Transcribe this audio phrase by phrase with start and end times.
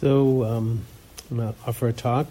[0.00, 0.84] So um,
[1.28, 2.28] I'm going to offer a talk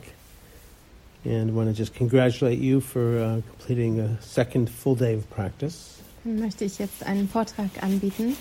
[1.25, 6.01] and want to just congratulate you for uh, completing a second full day of practice.
[6.23, 8.37] Möchte ich jetzt einen Vortrag anbieten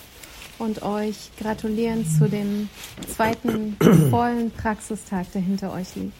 [0.60, 2.68] und euch gratulieren zu dem
[3.16, 3.76] zweiten
[4.10, 6.14] vollen Praxistag, der hinter euch liegt.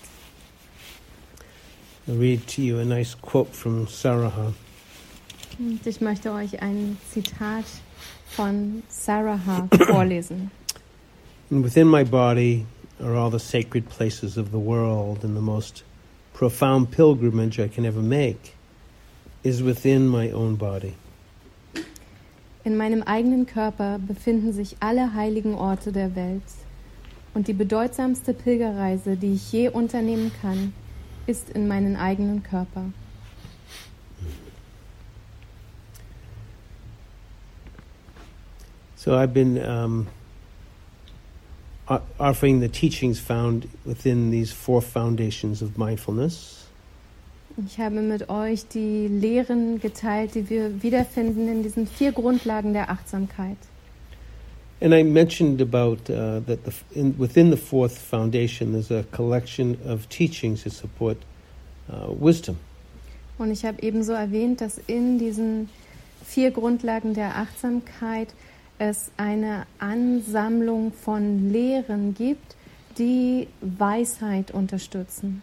[2.08, 4.52] I'll read to you a nice quote from Saraha.
[5.60, 7.66] Und ich möchte euch ein Zitat
[8.26, 10.50] von Sarah vorlesen.
[11.50, 12.66] And within my body
[13.02, 15.84] are all the sacred places of the world, and the most
[16.32, 18.54] profound pilgrimage I can ever make
[19.42, 20.94] is within my own body.
[22.64, 26.42] In meinem eigenen Körper befinden sich alle heiligen Orte der Welt.
[27.32, 30.72] Und die bedeutsamste Pilgerreise, die ich je unternehmen kann,
[31.26, 32.92] ist in meinen eigenen Körper.
[38.96, 40.08] So I've been um,
[42.18, 46.66] offering the teachings found within these four foundations of mindfulness.
[47.66, 52.90] Ich habe mit euch die Lehren geteilt, die wir wiederfinden in diesen vier Grundlagen der
[52.90, 53.56] Achtsamkeit.
[54.78, 59.78] And I mentioned about uh, that the, in, within the fourth foundation, there's a collection
[59.86, 61.16] of teachings to support
[61.88, 62.58] uh, wisdom.
[63.38, 65.70] Und ich habe ebenso erwähnt, dass in diesen
[66.26, 68.28] vier Grundlagen der Achtsamkeit
[68.78, 72.56] es eine Ansammlung von Lehren gibt,
[72.98, 75.42] die Weisheit unterstützen.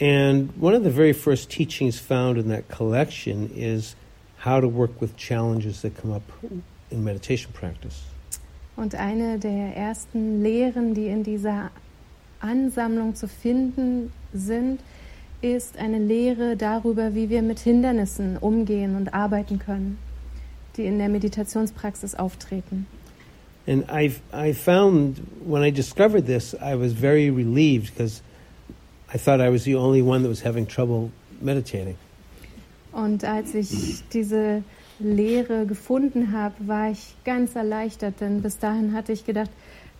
[0.00, 3.94] And one of the very first teachings found in that collection is
[4.44, 6.22] how to work with challenges that come up
[6.90, 8.02] in meditation practice.
[8.76, 11.70] Und eine der ersten Lehren, die in dieser
[12.40, 14.80] Ansammlung zu finden sind,
[15.40, 19.98] ist eine Lehre darüber, wie wir mit Hindernissen umgehen und arbeiten können,
[20.76, 22.86] die in der Meditationspraxis auftreten.
[23.66, 28.22] And I, I found when I discovered this, I was very relieved because
[29.12, 31.10] I thought I was the only one that was having trouble
[31.40, 31.96] meditating.
[32.92, 34.62] Und als ich diese
[35.00, 39.50] Lehre gefunden habe, war ich ganz erleichtert, denn bis dahin hatte ich gedacht,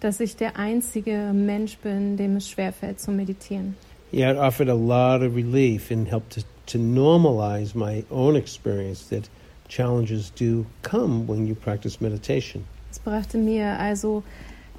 [0.01, 3.77] dass ich der einzige Mensch bin, dem es schwerfällt zu meditieren.
[4.13, 9.09] Yeah, it offered a lot of relief and helped to, to normalize my own experience
[9.09, 9.29] that
[9.75, 12.65] challenges do come when you practice meditation.
[12.91, 14.23] Es brachte mir also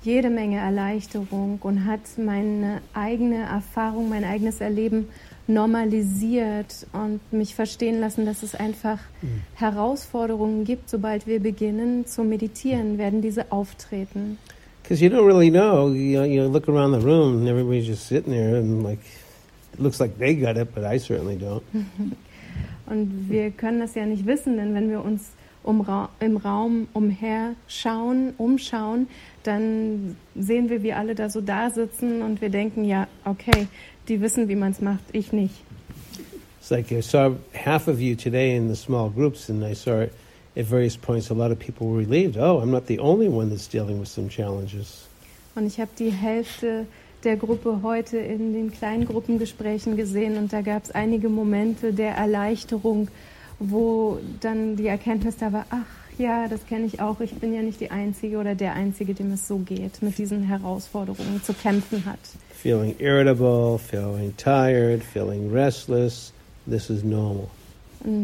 [0.04, 5.08] jede Menge Erleichterung und hat meine eigene Erfahrung, mein eigenes Erleben
[5.48, 9.42] normalisiert und mich verstehen lassen, dass es einfach Mhm.
[9.56, 10.90] Herausforderungen gibt.
[10.90, 14.38] Sobald wir beginnen zu meditieren, werden diese auftreten.
[14.84, 15.90] Because you don't really know.
[15.92, 19.00] You, know, you look around the room and everybody's just sitting there and like,
[19.74, 21.64] it looks like they got it, but I certainly don't.
[22.88, 25.32] Und wir können das ja nicht wissen, denn wenn wir uns
[25.64, 29.08] um Ra im Raum umherschauen, umschauen,
[29.44, 33.68] dann sehen wir, wie alle da so da sitzen und wir denken, ja, okay,
[34.08, 35.56] die wissen, wie man es macht, ich nicht.
[36.60, 40.02] It's like I saw half of you today in the small groups, and I saw
[40.02, 40.12] it
[40.56, 41.30] at various points.
[41.30, 42.38] A lot of people were relieved.
[42.38, 45.08] Oh, I'm not the only one that's dealing with some challenges.
[45.56, 46.86] Und ich habe die Hälfte
[47.26, 52.16] der Gruppe heute in den kleinen Gruppengesprächen gesehen und da gab es einige Momente der
[52.16, 53.08] Erleichterung,
[53.60, 57.62] wo dann die Erkenntnis da war, ach ja, das kenne ich auch, ich bin ja
[57.62, 62.06] nicht die Einzige oder der Einzige, dem es so geht, mit diesen Herausforderungen zu kämpfen
[62.06, 62.20] hat.
[62.54, 66.32] Feeling irritable, feeling tired, feeling restless.
[66.68, 67.48] This is normal.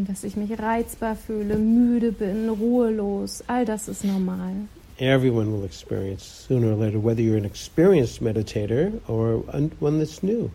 [0.08, 4.54] Dass ich mich reizbar fühle, müde bin, ruhelos, all das ist normal.
[5.02, 9.38] Everyone will experience sooner or later, whether you're an experienced meditator or
[9.80, 10.52] one that's new.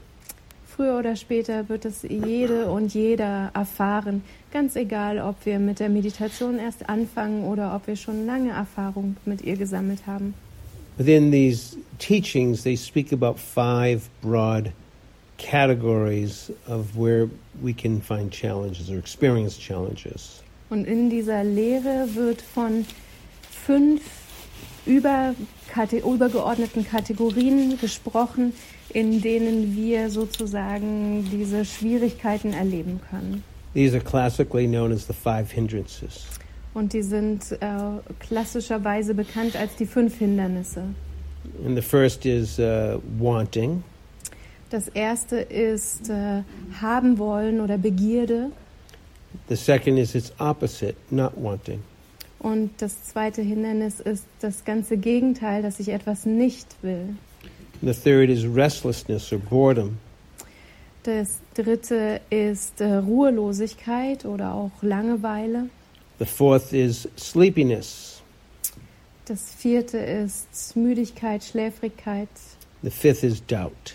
[0.64, 5.88] Früher oder später wird es jede und jeder erfahren, ganz egal, ob wir mit der
[5.88, 10.34] Meditation erst anfangen oder ob wir schon lange Erfahrung mit ihr gesammelt haben.
[10.96, 14.70] Within these teachings, they speak about five broad
[15.38, 17.28] categories of where
[17.60, 20.40] we can find challenges or experience challenges.
[20.70, 22.86] Und in dieser Lehre wird von
[23.50, 24.02] fünf
[24.86, 25.34] über,
[25.68, 28.52] kate, übergeordneten Kategorien gesprochen,
[28.90, 33.42] in denen wir sozusagen diese Schwierigkeiten erleben können.
[33.74, 36.24] These are classically known as the five hindrances.
[36.72, 37.66] Und die sind äh,
[38.20, 40.82] klassischerweise bekannt als die fünf Hindernisse.
[41.64, 43.82] And the first is uh, wanting,
[44.70, 46.42] Das erste ist äh,
[46.80, 48.50] haben wollen oder Begierde.
[49.48, 51.80] the second is its opposite, not wanting.
[52.38, 57.16] Und das zweite Hindernis ist das ganze Gegenteil, dass ich etwas nicht will.
[57.82, 59.98] The third is restlessness or boredom.
[61.02, 65.68] Das dritte ist äh, Ruhelosigkeit oder auch Langeweile.
[66.18, 68.22] The fourth is sleepiness.
[69.26, 72.28] Das vierte ist Müdigkeit, Schläfrigkeit.
[72.82, 73.94] The fifth is doubt.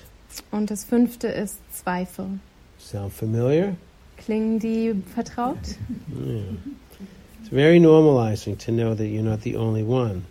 [0.51, 2.39] Und das fünfte ist Zweifel.
[2.79, 3.75] Sound familiar?
[4.17, 5.57] Klingen die vertraut?
[6.13, 6.43] Yeah.
[7.51, 10.23] Very normalizing to know that you're not the only one.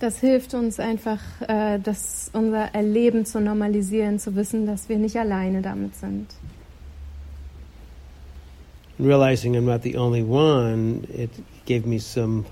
[0.00, 5.16] Das hilft uns einfach, äh, das, unser Erleben zu normalisieren, zu wissen, dass wir nicht
[5.16, 6.28] alleine damit sind.
[8.98, 11.30] Realizing I'm not the only one, it
[11.66, 12.44] gave me some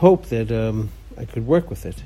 [0.00, 1.96] hope that um, I could work with it.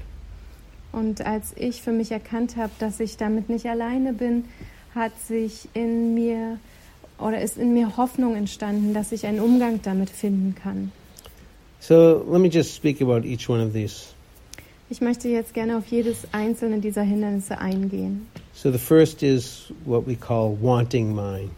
[0.92, 4.44] Und als ich für mich erkannt habe, dass ich damit nicht alleine bin,
[4.94, 6.58] hat sich in mir
[7.18, 10.92] oder ist in mir Hoffnung entstanden, dass ich einen Umgang damit finden kann.
[11.80, 14.14] So let me just speak about each one of these.
[14.90, 18.26] Ich möchte jetzt gerne auf jedes einzelne dieser Hindernisse eingehen.
[18.54, 21.50] So the first is what we call wanting mind.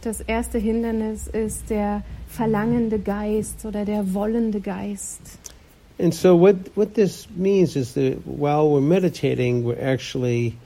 [0.00, 5.20] Das erste Hindernis ist der verlangende Geist oder der wollende Geist.
[5.98, 10.56] And so what what this means is that while we're meditating, we're actually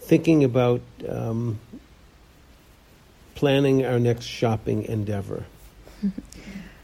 [0.00, 1.58] thinking about um,
[3.34, 5.44] planning our next shopping endeavor.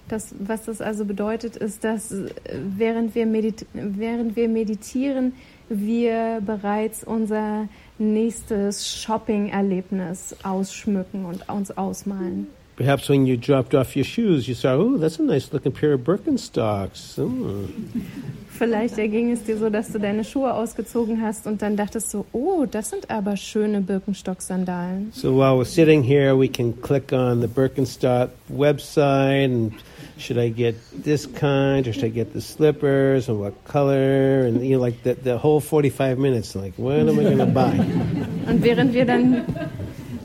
[0.08, 3.26] Das, was das also bedeutet, ist, dass äh, während wir,
[3.72, 5.34] während wir meditieren,
[5.68, 7.68] wir bereits unser
[7.98, 12.48] nächstes Shopping-Erlebnis ausschmücken und uns ausmalen.
[12.80, 15.92] Perhaps when you dropped off your shoes, you saw, oh, that's a nice looking pair
[15.92, 17.18] of Birkenstocks.
[17.18, 17.68] Mm.
[18.48, 22.24] Vielleicht erging es dir so, dass du deine Schuhe ausgezogen hast und dann dachtest so,
[22.32, 25.12] oh, das sind aber schöne Birkenstock-Sandalen.
[25.12, 29.72] So while we're sitting here, we can click on the Birkenstock website and
[30.16, 30.74] should I get
[31.04, 35.02] this kind or should I get the slippers and what color and you know like
[35.02, 37.72] the, the whole 45 minutes like what am I going to buy?
[38.48, 39.44] Und während wir dann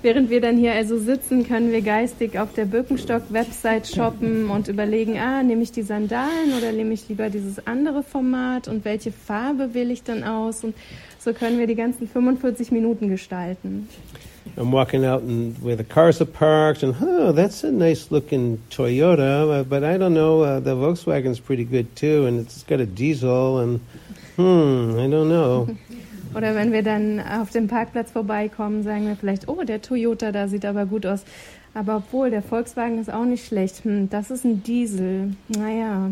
[0.05, 5.17] während wir dann hier also sitzen, können wir geistig auf der Birkenstock-Website shoppen und überlegen,
[5.17, 9.73] ah, nehme ich die Sandalen oder nehme ich lieber dieses andere Format und welche Farbe
[9.73, 10.63] wähle ich dann aus?
[10.63, 10.75] Und
[11.17, 13.89] so können wir die ganzen 45 Minuten gestalten.
[14.57, 18.59] I'm walking out and where the cars are parked, and oh, that's a nice looking
[18.69, 22.79] Toyota, uh, but I don't know, uh, the Volkswagen's pretty good too, and it's got
[22.79, 23.79] a diesel, and
[24.35, 25.67] hmm, I don't know.
[26.35, 30.47] Oder wenn wir dann auf dem Parkplatz vorbeikommen, sagen wir vielleicht, oh, der Toyota, da
[30.47, 31.23] sieht aber gut aus.
[31.73, 33.83] Aber obwohl, der Volkswagen ist auch nicht schlecht.
[33.85, 35.33] Hm, das ist ein Diesel.
[35.47, 36.11] Naja.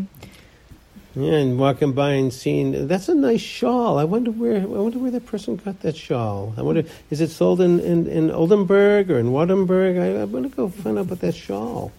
[1.16, 4.00] Yeah, and walking by and seeing that's a nice shawl.
[4.00, 6.52] I wonder where I wonder where that person got that shawl.
[6.58, 9.96] I wonder is it sold in, in, in Oldenburg or in Wattenberg?
[9.96, 11.92] I, I want to go find out about that shawl.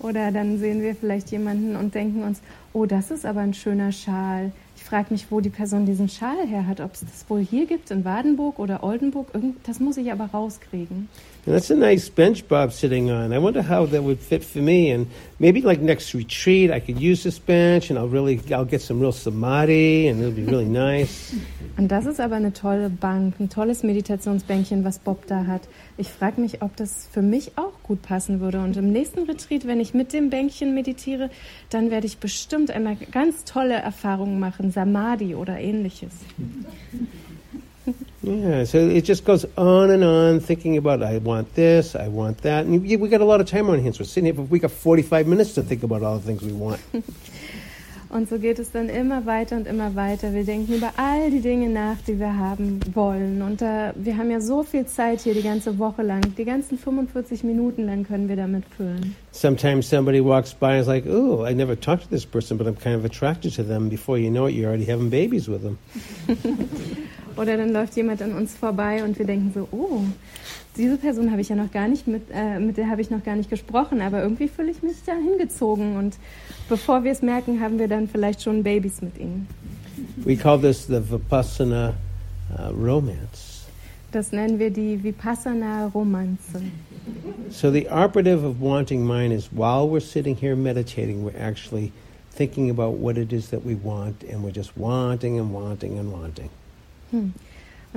[0.00, 2.42] Oder dann sehen wir vielleicht jemanden und denken uns,
[2.74, 4.52] oh, das ist aber ein schöner Schal.
[4.76, 7.66] Ich frage mich, wo die Person diesen Schal her hat, ob es das wohl hier
[7.66, 9.28] gibt, in Wadenburg oder Oldenburg.
[9.32, 11.08] Irgend, das muss ich aber rauskriegen.
[11.46, 13.32] And that's a nice bench Bob sitting on.
[13.32, 14.92] I wonder how that would fit for me.
[14.92, 15.06] And
[15.38, 19.00] maybe like next retreat, I could use this bench, and I'll really, I'll get some
[19.00, 21.32] real samadhi, and it'll be really nice.
[21.76, 25.68] Und das ist aber eine tolle Bank, ein tolles Meditationsbänkchen, was Bob da hat.
[25.98, 28.58] Ich frage mich, ob das für mich auch gut passen würde.
[28.58, 31.30] Und im nächsten Retreat, wenn ich mit dem Bänkchen meditiere,
[31.70, 36.12] dann werde ich bestimmt einmal ganz tolle Erfahrungen machen, Samadhi oder ähnliches.
[38.22, 42.38] Yeah, so it just goes on and on, thinking about I want this, I want
[42.38, 44.00] that, and we got a lot of time on our hands.
[44.00, 46.52] We're sitting here, but we got 45 minutes to think about all the things we
[46.52, 46.80] want.
[48.16, 50.32] Und so geht es dann immer weiter und immer weiter.
[50.32, 53.42] Wir denken über all die Dinge nach, die wir haben wollen.
[53.42, 56.22] Und äh, wir haben ja so viel Zeit hier die ganze Woche lang.
[56.38, 59.14] Die ganzen 45 Minuten lang können wir damit füllen.
[59.32, 62.66] Sometimes somebody walks by and is like, "Oh, I never talked to this person, but
[62.66, 65.60] I'm kind of attracted to them." Before you know it, you're already having babies with
[65.60, 65.76] them.
[67.36, 70.00] Oder dann läuft jemand an uns vorbei und wir denken so, oh,
[70.76, 73.24] diese Person habe ich ja noch gar nicht mit, äh, mit der habe ich noch
[73.24, 76.16] gar nicht gesprochen, aber irgendwie fühle ich mich da hingezogen und
[76.68, 79.46] bevor wir es merken, haben wir dann vielleicht schon Babys mit ihnen.
[80.16, 81.94] We call this the Vipassana
[82.50, 83.64] uh, romance.
[84.12, 86.62] Das nennen wir die Vipassana Romanze.
[87.50, 91.92] So the operative of wanting mind is while we're sitting here meditating, we're actually
[92.30, 96.12] thinking about what it is that we want, and we're just wanting and wanting and
[96.12, 96.50] wanting.
[97.10, 97.32] Hm.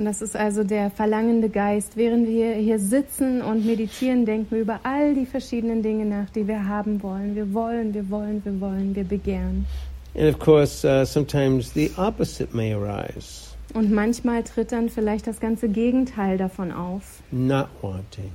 [0.00, 1.94] Und das ist also der verlangende Geist.
[1.94, 6.48] Während wir hier sitzen und meditieren, denken wir über all die verschiedenen Dinge nach, die
[6.48, 7.36] wir haben wollen.
[7.36, 9.66] Wir wollen, wir wollen, wir wollen, wir begehren.
[10.14, 13.50] And of course, uh, sometimes the opposite may arise.
[13.74, 17.20] Und manchmal tritt dann vielleicht das ganze Gegenteil davon auf.
[17.30, 18.32] Not wanting.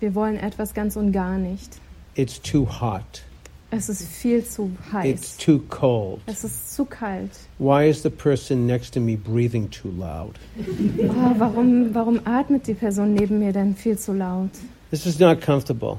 [0.00, 1.80] Wir wollen etwas ganz und gar nicht.
[2.16, 3.22] It's too hot.
[3.70, 5.36] Es ist viel zu It's heiß.
[5.36, 6.20] too cold.
[6.26, 7.30] Es ist zu kalt.
[7.58, 10.38] Why is the person next to me breathing too loud?
[10.58, 14.50] Oh, warum, warum atmet die Person neben mir denn viel zu laut?
[14.90, 15.98] This is not comfortable.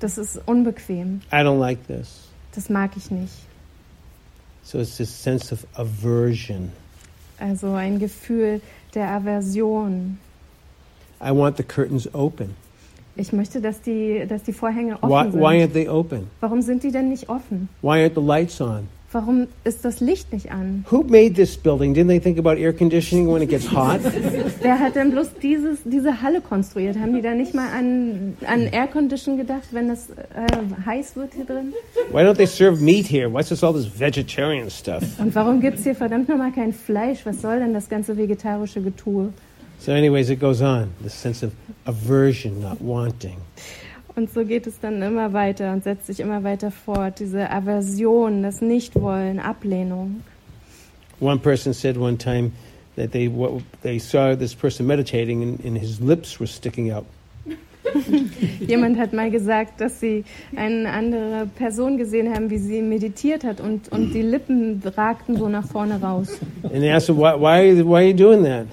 [0.00, 1.20] Das ist unbequem.
[1.30, 2.28] I don't like this.
[2.54, 3.34] Das mag ich nicht.
[4.62, 6.72] So it's this sense of aversion.
[7.38, 8.62] Also ein Gefühl
[8.94, 10.18] der Aversion.
[11.20, 12.54] I want the curtains open.
[13.16, 15.40] Ich möchte, dass die, dass die Vorhänge offen Why, sind.
[15.40, 16.26] why aren't they open?
[16.40, 17.68] Warum sind die denn nicht offen?
[17.82, 18.88] Why aren't the lights on?
[19.12, 20.84] Warum ist das Licht nicht an?
[20.90, 21.94] Who made this building?
[21.94, 24.00] Didn't they think about air conditioning when it gets hot?
[24.60, 26.98] Wer hat denn bloß dieses, diese Halle konstruiert?
[26.98, 31.32] Haben die da nicht mal an, an Air Condition gedacht, wenn es äh, heiß wird
[31.34, 31.72] hier drin?
[32.10, 33.32] Why don't they serve meat here?
[33.32, 35.02] What's this all this vegetarian stuff?
[35.18, 37.24] Und warum gibt es hier verdammt nochmal kein Fleisch?
[37.24, 39.32] Was soll denn das ganze vegetarische Getue?
[39.78, 40.92] So, anyways, it goes on.
[41.00, 41.54] This sense of
[41.86, 43.40] aversion, not wanting.
[44.16, 47.20] Und so geht es dann immer weiter und setzt sich immer weiter fort.
[47.20, 50.22] Diese Aversion, das Nichtwollen, Ablehnung.
[51.20, 52.52] One person said one time
[52.96, 57.04] that they what, they saw this person meditating and, and his lips were sticking out.
[58.66, 60.24] Jemand hat mal gesagt, dass sie
[60.54, 65.48] eine andere Person gesehen haben, wie sie meditiert hat und, und die Lippen ragten so
[65.48, 66.38] nach vorne raus.
[66.64, 68.66] And they asked why, why, why are you doing that?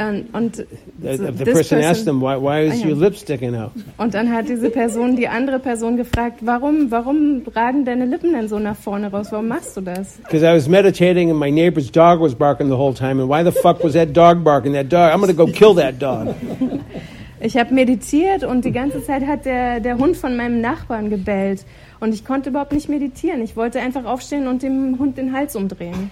[0.00, 0.56] Und, und,
[1.00, 2.88] The, the this person asked person- them, why, why is Ah, ja.
[2.88, 3.70] your lip sticking out?
[3.98, 8.48] und dann hat diese Person die andere Person gefragt, warum, warum ragen deine Lippen denn
[8.48, 9.28] so nach vorne raus?
[9.30, 10.18] Warum machst du das?
[10.22, 13.20] Because I was meditating and my neighbor's dog was barking the whole time.
[13.20, 14.72] And why the fuck was that dog barking?
[14.74, 16.34] That dog, I'm going to go kill that dog.
[17.40, 21.64] Ich habe meditiert und die ganze Zeit hat der, der Hund von meinem Nachbarn gebellt.
[22.00, 23.42] Und ich konnte überhaupt nicht meditieren.
[23.42, 26.10] Ich wollte einfach aufstehen und dem Hund den Hals umdrehen.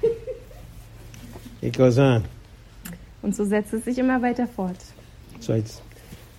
[1.61, 2.25] It goes on.
[3.23, 4.77] Und so setzt es sich immer weiter fort.
[5.41, 5.83] So it's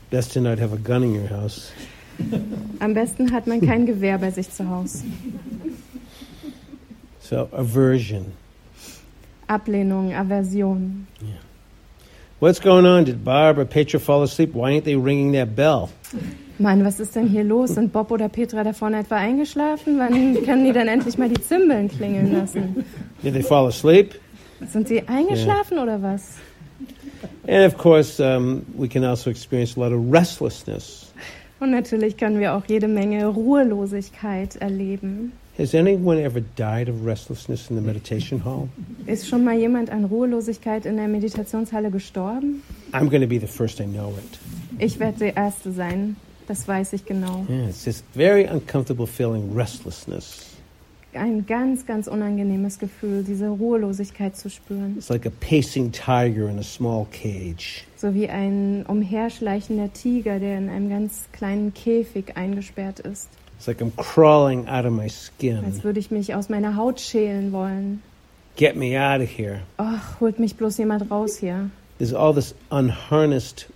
[0.10, 1.72] best to not have a gun in your house.
[2.80, 5.04] Am besten hat man kein Gewehr bei sich zu Hause.
[7.20, 8.26] So aversion.
[9.48, 11.08] Ablehnung, Aversion.
[12.40, 13.06] What's going on?
[13.06, 14.54] Did Bob or Petra fall asleep?
[14.54, 15.90] Why ain't they ringing that bell?
[16.60, 17.72] Mann, was ist denn hier los?
[17.72, 19.98] Sind Bob oder Petra da vorne etwa eingeschlafen?
[19.98, 22.86] Wann können die dann endlich mal die Zimbeln klingeln lassen?
[23.24, 24.14] Did they fall asleep?
[24.68, 26.36] Sind sie eingeschlafen oder was?
[27.48, 31.12] And of course, um, we can also experience a lot of restlessness.
[31.60, 35.32] Und natürlich können wir auch jede Menge Ruhelosigkeit erleben.
[35.58, 38.70] Has anyone ever died of restlessness in the meditation hall?
[39.08, 42.62] Ist schon mal jemand an Ruhelosigkeit in der Meditationshalle gestorben?
[42.92, 44.40] I'm going to be the first I know it.
[44.78, 46.16] Ich werde die Erste sein.
[46.48, 47.44] Das weiß ich genau.
[47.50, 50.46] Yeah, it's this very uncomfortable feeling, restlessness.
[51.14, 54.96] Ein ganz, ganz unangenehmes Gefühl, diese Ruhelosigkeit zu spüren.
[54.98, 57.84] It's like a pacing tiger in a small cage.
[57.96, 63.30] So wie ein umherschleichender Tiger, der in einem ganz kleinen Käfig eingesperrt ist.
[63.58, 65.66] It's like I'm crawling out of my skin.
[65.66, 68.02] Als würde ich mich aus meiner Haut schälen wollen.
[68.56, 69.62] Get me out of here.
[69.78, 71.70] Ach, holt mich bloß jemand raus hier.
[71.98, 73.68] There's all this unharnessed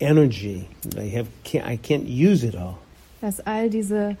[0.00, 0.68] energy.
[0.82, 2.78] that I have can't, I can't use it all.
[3.20, 4.16] Dass all diese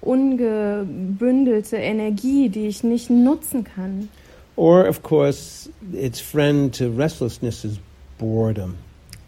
[0.00, 4.08] ungebündelte Energie, die ich nicht nutzen kann.
[4.56, 7.78] Or, of course, its friend to restlessness is
[8.18, 8.76] boredom.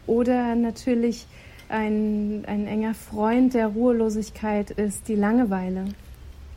[0.05, 1.25] Oder natürlich
[1.69, 5.85] ein, ein enger Freund der Ruhelosigkeit ist die Langeweile.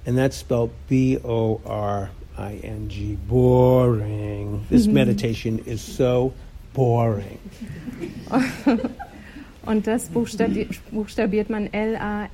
[0.06, 3.16] And that's spelled B O R I N G.
[3.28, 4.64] Boring.
[4.70, 6.32] This meditation is so
[6.72, 7.38] boring.
[9.70, 12.30] Und das buchstabi buchstabiert man L-A-N-G-W-E-I-L-I-G.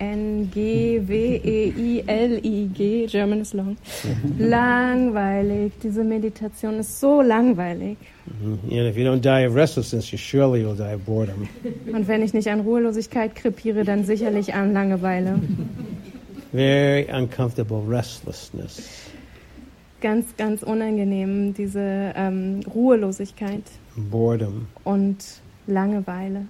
[3.08, 3.76] German is long.
[4.38, 5.74] Langweilig.
[5.82, 7.98] Diese Meditation ist so langweilig.
[11.92, 15.38] Und wenn ich nicht an Ruhelosigkeit krepiere, dann sicherlich an Langeweile.
[16.52, 18.88] Very uncomfortable restlessness.
[20.00, 23.64] Ganz, ganz unangenehm, diese ähm, Ruhelosigkeit
[23.94, 24.68] Boredom.
[24.84, 25.18] und
[25.66, 26.46] Langeweile.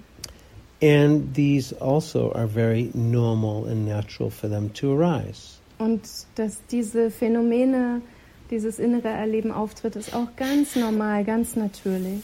[0.82, 5.58] And these also are very normal and natural for them to arise.
[5.78, 6.02] Und
[6.34, 8.02] dass diese Phänomene,
[8.50, 12.22] dieses innere Erleben auftritt, ist auch ganz normal, ganz natürlich.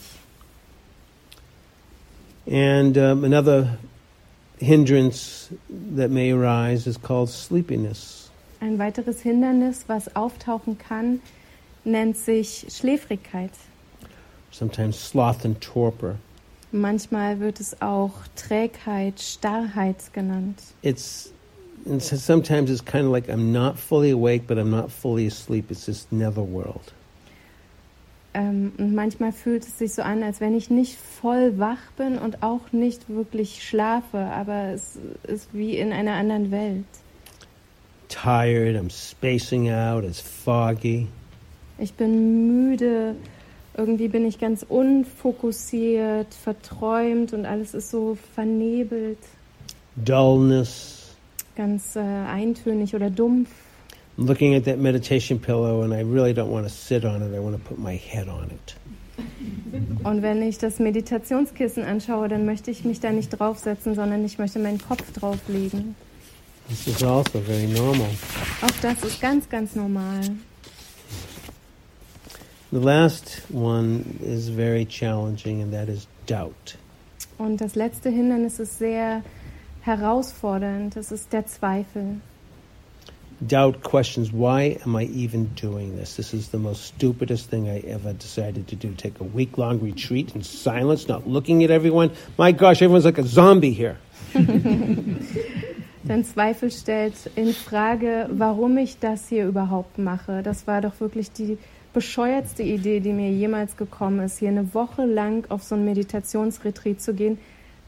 [2.46, 3.78] And um, another
[4.58, 5.48] hindrance
[5.96, 8.30] that may arise is called sleepiness.
[8.60, 11.20] Ein weiteres Hindernis, was auftauchen kann,
[11.84, 13.50] nennt sich Schläfrigkeit.
[14.50, 16.16] Sometimes sloth and torpor.
[16.72, 20.58] Manchmal wird es auch Trägheit, Starrheit genannt.
[20.80, 21.30] It's
[21.86, 25.26] and so sometimes it's kind of like I'm not fully awake, but I'm not fully
[25.26, 25.70] asleep.
[25.70, 26.92] It's this netherworld.
[28.34, 32.16] Ähm, und manchmal fühlt es sich so an, als wenn ich nicht voll wach bin
[32.16, 36.86] und auch nicht wirklich schlafe, aber es ist wie in einer anderen Welt.
[38.08, 38.76] Tired.
[38.76, 40.04] I'm spacing out.
[40.04, 41.08] It's foggy.
[41.78, 43.16] Ich bin müde,
[43.76, 49.18] irgendwie bin ich ganz unfokussiert, verträumt und alles ist so vernebelt,
[49.96, 51.14] Dullness.
[51.56, 53.48] ganz äh, eintönig oder dumpf.
[54.18, 57.34] I'm looking at that meditation pillow and I really don't want to sit on it.
[57.34, 58.76] I want to put my head on it.
[60.04, 64.38] Und wenn ich das Meditationskissen anschaue, dann möchte ich mich da nicht draufsetzen, sondern ich
[64.38, 65.94] möchte meinen Kopf drauflegen.
[66.68, 68.08] This is also very normal.
[68.62, 70.20] Auch das ist ganz, ganz normal.
[72.72, 76.78] The last one is very challenging, and that is doubt.
[77.36, 79.22] Und das letzte Hindernis ist sehr
[79.82, 80.96] herausfordernd.
[80.96, 82.22] Das ist der Zweifel.
[83.46, 86.16] Doubt questions why am I even doing this?
[86.16, 88.94] This is the most stupidest thing I ever decided to do.
[88.96, 92.10] Take a week long retreat in silence, not looking at everyone.
[92.38, 93.98] My gosh, everyone's like a zombie here.
[96.04, 100.42] Denn Zweifel stellt in Frage, warum ich das hier überhaupt mache.
[100.42, 101.58] Das war doch wirklich die
[101.92, 107.00] bescheuertste Idee, die mir jemals gekommen ist, hier eine Woche lang auf so ein Meditationsretreat
[107.00, 107.38] zu gehen,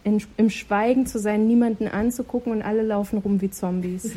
[0.04, 4.12] in, im Schweigen zu sein, niemanden anzugucken und alle laufen rum wie Zombies.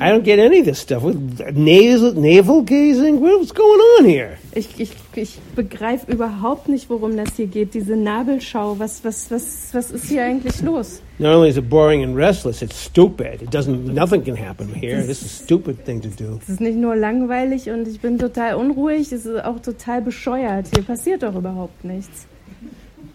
[0.00, 1.04] I don't get any of this stuff.
[1.04, 3.20] Navel, navel gazing?
[3.20, 4.38] What's going on here?
[4.54, 7.74] Ich, ich, ich begreife überhaupt nicht, worum das hier geht.
[7.74, 11.00] Diese Nabelschau, was, was, was, was ist hier eigentlich los?
[11.18, 13.42] Not only is it boring and restless, it's stupid.
[13.42, 13.92] It doesn't.
[13.92, 15.00] Nothing can happen here.
[15.06, 16.38] This is a stupid thing to do.
[16.42, 20.66] Es ist nicht nur langweilig und ich bin total unruhig, es ist auch total bescheuert.
[20.74, 22.26] Hier passiert doch überhaupt nichts.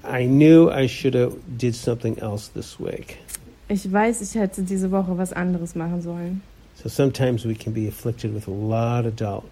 [0.09, 3.17] I knew I should have did something else this week.
[3.67, 6.41] Ich weiß, ich hätte diese Woche was anderes machen sollen.
[6.81, 9.43] So sometimes we can be afflicted with a lot of doubt.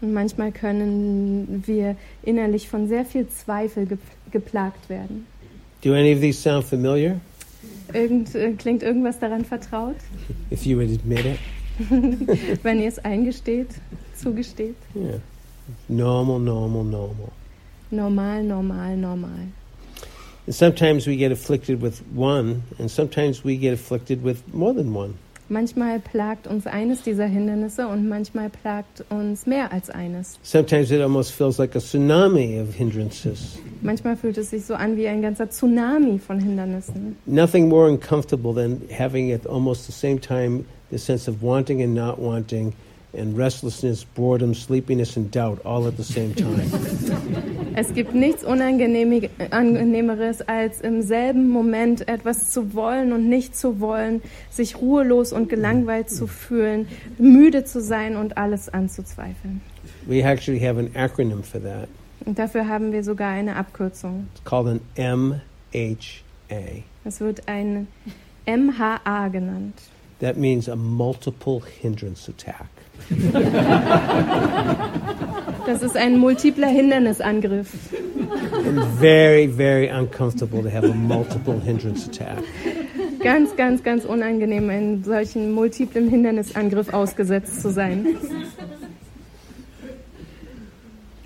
[0.00, 3.98] Und manchmal können wir innerlich von sehr viel Zweifel ge
[4.30, 5.26] geplagt werden.
[5.82, 7.20] Do any of these sound familiar?
[7.94, 9.96] Irgend, äh, klingt irgendwas daran vertraut?
[10.50, 11.38] If you would admit it.
[12.62, 13.68] Wenn ihr es eingesteht,
[14.14, 14.76] zugesteht.
[14.94, 15.20] Yeah.
[15.86, 17.30] Normal, normal, normal.
[17.90, 19.48] Normal, normal, normal.
[20.48, 24.94] And sometimes we get afflicted with one, and sometimes we get afflicted with more than
[24.94, 25.18] one.
[25.50, 30.38] Manchmal plagt uns eines dieser Hindernisse und manchmal plagt uns mehr als eines.
[30.42, 33.58] Sometimes it almost feels like a tsunami of hindrances.
[33.82, 37.16] Manchmal fühlt es sich so an wie ein ganzer Tsunami von Hindernissen.
[37.26, 41.94] Nothing more uncomfortable than having at almost the same time the sense of wanting and
[41.94, 42.72] not wanting,
[43.16, 46.70] and restlessness, boredom, sleepiness, and doubt all at the same time.
[47.80, 53.78] Es gibt nichts Unangenehmi- Angenehmeres, als im selben Moment etwas zu wollen und nicht zu
[53.78, 59.60] wollen, sich ruhelos und gelangweilt zu fühlen, müde zu sein und alles anzuzweifeln.
[60.06, 61.88] we actually have an acronym for that.
[62.26, 64.26] Und dafür haben wir sogar eine Abkürzung.
[64.34, 64.80] It's called an
[65.70, 66.82] MHA.
[67.04, 67.86] Es wird ein
[68.44, 69.74] MHA genannt.
[70.18, 72.66] That means a multiple hindrance attack.
[75.66, 77.68] Das ist ein multipler Hindernisangriff.
[78.66, 82.42] And very, very uncomfortable to have a multiple hindrance attack.
[83.22, 88.16] Ganz, ganz, ganz unangenehm, einen solchen multiplen Hindernisangriff ausgesetzt zu sein.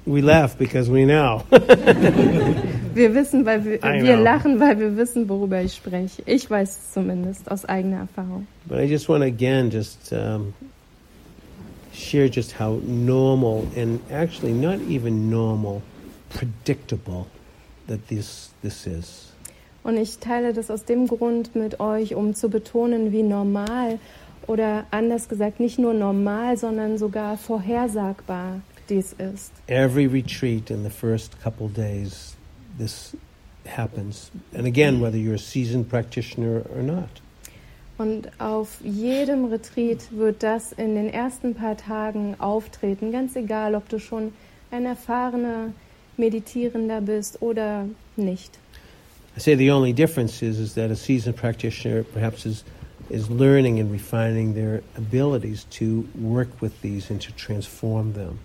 [0.05, 1.43] We laugh because we know.
[2.95, 6.23] Wir wissen, weil wir, wir lachen, weil wir wissen, worüber ich spreche.
[6.27, 8.47] Ich weiß es zumindest aus eigener Erfahrung.
[8.67, 10.53] but I just want again just um,
[11.93, 15.83] share just how normal and actually not even normal,
[16.31, 17.27] predictable
[17.87, 19.29] that this this is.
[19.85, 23.99] Und ich teile das aus dem Grund mit euch, um zu betonen, wie normal
[24.47, 29.53] oder anders gesagt nicht nur normal, sondern sogar vorhersagbar dies ist.
[29.67, 32.37] Every retreat in the first couple days,
[32.79, 33.17] this
[33.67, 34.31] happens.
[34.55, 37.21] And again, whether you're a seasoned practitioner or not.
[37.99, 43.89] Und auf jedem Retreat wird das in den ersten paar Tagen auftreten, ganz egal, ob
[43.89, 44.33] du schon
[44.71, 45.73] ein erfahrener
[46.17, 48.59] Meditierender bist oder nicht.
[49.37, 52.65] I say the only difference is, is that a seasoned practitioner perhaps is,
[53.09, 58.39] is learning and refining their abilities to work with these and to transform them.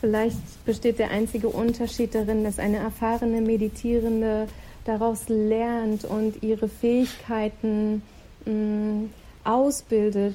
[0.00, 4.48] Vielleicht besteht der einzige Unterschied darin, dass eine erfahrene Meditierende
[4.84, 8.02] daraus lernt und ihre Fähigkeiten
[8.46, 9.08] mh,
[9.44, 10.34] ausbildet,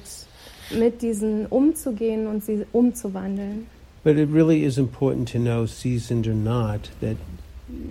[0.76, 3.66] mit diesen umzugehen und sie umzuwandeln.
[4.04, 7.16] But it really is important to know, seasoned or not, that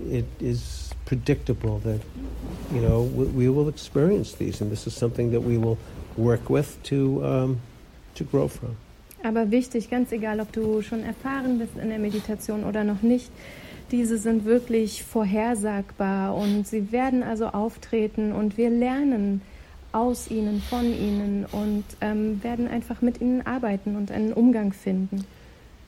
[0.10, 1.99] it is predictable that,
[2.73, 5.78] you know, we, we will experience these, and this is something that we will
[6.17, 7.62] work with to, um,
[8.15, 8.78] to grow from.
[9.23, 13.32] Aber wichtig, ganz egal, ob du schon erfahren bist in der Meditation oder noch nicht,
[13.91, 19.41] diese sind wirklich vorhersagbar und sie werden also auftreten und wir lernen
[19.95, 25.25] aus ihnen, von ihnen und ähm, werden einfach mit ihnen arbeiten und einen Umgang finden.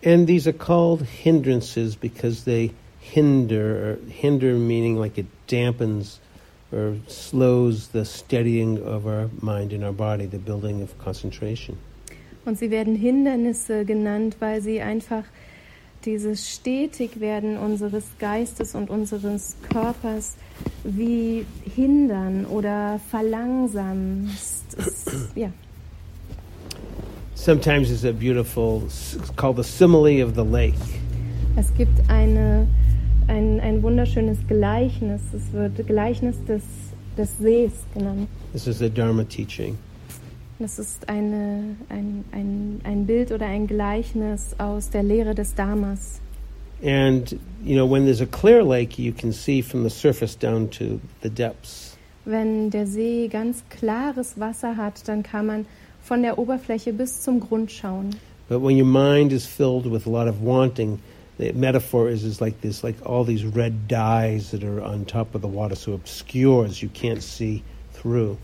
[0.03, 6.19] And these are called hindrances because they hinder, or hinder meaning like it dampens
[6.71, 11.77] or slows the steadying of our mind and our body, the building of concentration.
[12.45, 15.23] Und sie werden Hindernisse genannt, weil sie einfach
[16.05, 20.35] dieses Stetigwerden unseres Geistes und unseres Körpers
[20.83, 24.29] wie hindern oder verlangsamen.
[25.35, 25.49] ja.
[27.35, 30.75] Sometimes it's a beautiful, it's called the simile of the lake.
[31.55, 32.67] Es gibt eine,
[33.27, 35.21] ein, ein wunderschönes Gleichnis.
[35.33, 36.63] Es wird Gleichnis des,
[37.17, 38.27] des Sees genannt.
[38.53, 39.77] This is the Dharma teaching.
[40.59, 46.19] Das ist eine, ein, ein, ein Bild oder ein Gleichnis aus der Lehre des Dharmas.
[46.83, 50.69] And, you know, when there's a clear lake, you can see from the surface down
[50.71, 51.95] to the depths.
[52.25, 55.65] Wenn der See ganz klares Wasser hat, dann kann man
[56.01, 58.15] von der Oberfläche bis zum Grund schauen.
[58.49, 60.99] But when your mind is filled with a lot of wanting,
[61.37, 65.35] the metaphor is, is like this, like all these red dyes that are on top
[65.35, 68.37] of the water, so obscures, you can't see through.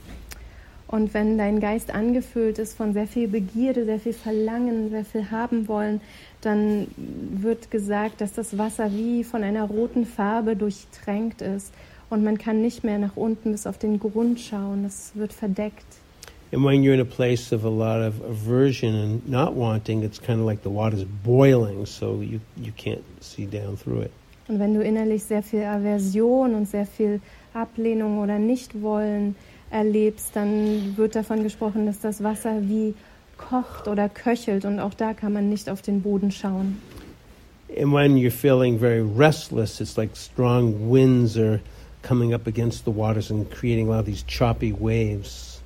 [0.93, 5.31] Und wenn dein Geist angefüllt ist von sehr viel Begierde, sehr viel Verlangen, sehr viel
[5.31, 6.01] haben wollen,
[6.41, 6.85] dann
[7.31, 11.73] wird gesagt, dass das Wasser wie von einer roten Farbe durchtränkt ist
[12.11, 14.85] und man kann nicht mehr nach unten bis auf den Grund schauen.
[14.85, 15.83] Es wird verdeckt.
[16.51, 20.21] And when you're in a place of a lot of aversion and not wanting, it's
[20.21, 24.11] kind of like the water's boiling, so you, you can't see down through it.
[24.47, 27.19] Und wenn du innerlich sehr viel Aversion und sehr viel
[27.55, 29.35] Ablehnung oder Nichtwollen
[29.73, 32.93] erlebst, dann wird davon gesprochen, dass das Wasser wie
[33.37, 36.79] kocht oder köchelt und auch da kann man nicht auf den Boden schauen.
[37.75, 41.59] And when you're feeling very restless, it's like strong winds are
[42.03, 45.61] coming up against the waters and creating a lot of these choppy waves.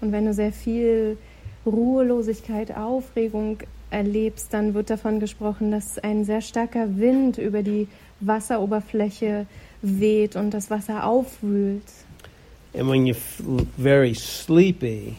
[0.00, 1.16] Und wenn du sehr viel
[1.64, 3.58] Ruhelosigkeit, Aufregung
[3.90, 7.86] erlebst, dann wird davon gesprochen, dass ein sehr starker Wind über die
[8.20, 9.46] Wasseroberfläche
[9.80, 11.82] weht und das Wasser aufwühlt.
[12.74, 13.16] And when you're
[13.78, 15.16] very sleepy,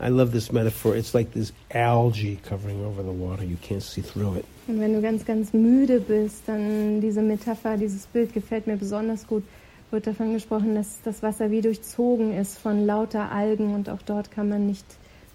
[0.00, 0.96] I love this metaphor.
[0.96, 3.44] It's like this algae covering over the water.
[3.44, 4.44] You can't see through it.
[4.68, 9.26] Und wenn du ganz, ganz müde bist, dann diese Metapher, dieses Bild gefällt mir besonders
[9.26, 9.42] gut.
[9.90, 14.30] Wird davon gesprochen, dass das Wasser wie durchzogen ist von lauter Algen und auch dort
[14.30, 14.86] kann man nicht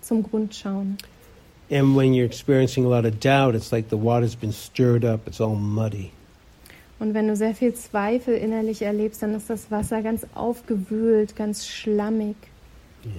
[0.02, 0.98] zum Grund schauen.
[1.72, 5.28] And when you're experiencing a lot of doubt, it's like the water's been stirred up.
[5.28, 6.12] It's all muddy.
[7.00, 11.66] Und wenn du sehr viel Zweifel innerlich erlebst, dann ist das Wasser ganz aufgewühlt, ganz
[11.66, 12.36] schlammig.
[13.06, 13.14] Yeah.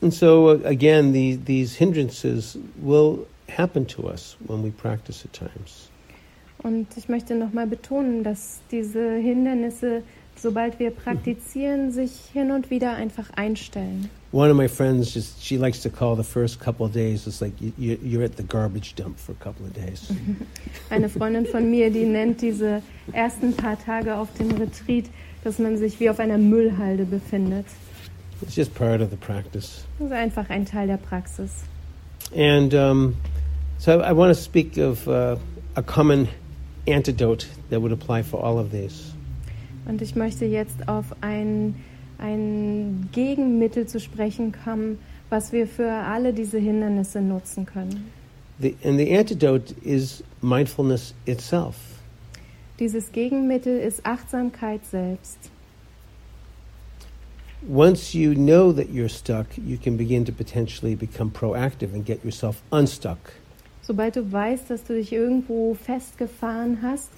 [0.00, 5.32] And so, uh, again, the, these hindrances will happen to us when we practice at
[5.32, 5.90] times.
[6.62, 10.02] Und ich möchte nochmal betonen, dass diese Hindernisse,
[10.36, 14.10] sobald wir praktizieren, sich hin und wieder einfach einstellen.
[14.30, 17.40] One of my friends, just she likes to call the first couple of days, it's
[17.40, 20.12] like you, you're at the garbage dump for a couple of days.
[20.90, 25.06] Eine Freundin von mir, die nennt diese ersten paar Tage auf dem Retreat,
[25.44, 27.64] dass man sich wie auf einer Müllhalde befindet.
[28.42, 29.84] It's just part of the practice.
[29.98, 31.64] Das ist einfach ein Teil der Praxis.
[32.36, 33.16] And um,
[33.78, 35.36] so I, I want to speak of uh,
[35.74, 36.28] a common
[36.86, 39.14] antidote that would apply for all of these.
[39.86, 41.74] Und ich möchte jetzt auf ein,
[42.18, 44.98] ein Gegenmittel zu sprechen kommen,
[45.30, 48.10] was wir für alle diese Hindernisse nutzen können.
[48.60, 51.76] The, and the antidote is mindfulness itself.
[52.80, 55.38] Dieses Gegenmittel ist Achtsamkeit selbst.
[57.68, 62.24] Once you know that you're stuck, you can begin to potentially become proactive and get
[62.24, 63.18] yourself unstuck.
[63.82, 67.10] Sobald du weißt, dass du dich irgendwo festgefahren hast,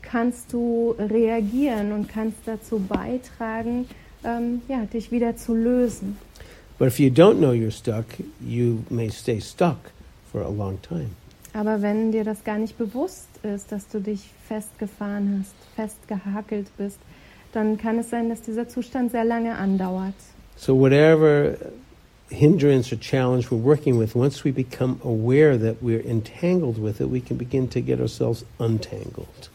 [0.00, 3.86] kannst du reagieren und kannst dazu beitragen,
[4.24, 6.16] ähm, ja, dich wieder zu lösen.
[6.78, 8.06] But if you don't know you're stuck,
[8.40, 9.92] you may stay stuck
[10.30, 11.10] for a long time.
[11.54, 16.98] Aber wenn dir das gar nicht bewusst ist, dass du dich festgefahren hast, festgehakelt bist,
[17.52, 20.14] dann kann es sein, dass dieser Zustand sehr lange andauert.
[20.56, 21.56] So, whatever
[22.30, 27.10] hindrance or challenge we're working with, once we become aware that we're entangled with it,
[27.10, 29.50] we can begin to get ourselves untangled.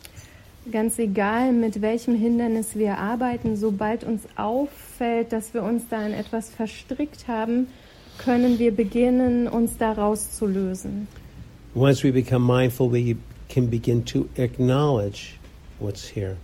[0.71, 6.13] Ganz egal, mit welchem Hindernis wir arbeiten, sobald uns auffällt, dass wir uns da in
[6.13, 7.67] etwas verstrickt haben,
[8.17, 11.07] können wir beginnen, uns daraus zu lösen.
[11.73, 13.15] Once we become mindful, we
[13.47, 15.35] can begin to acknowledge
[15.79, 16.35] what's here.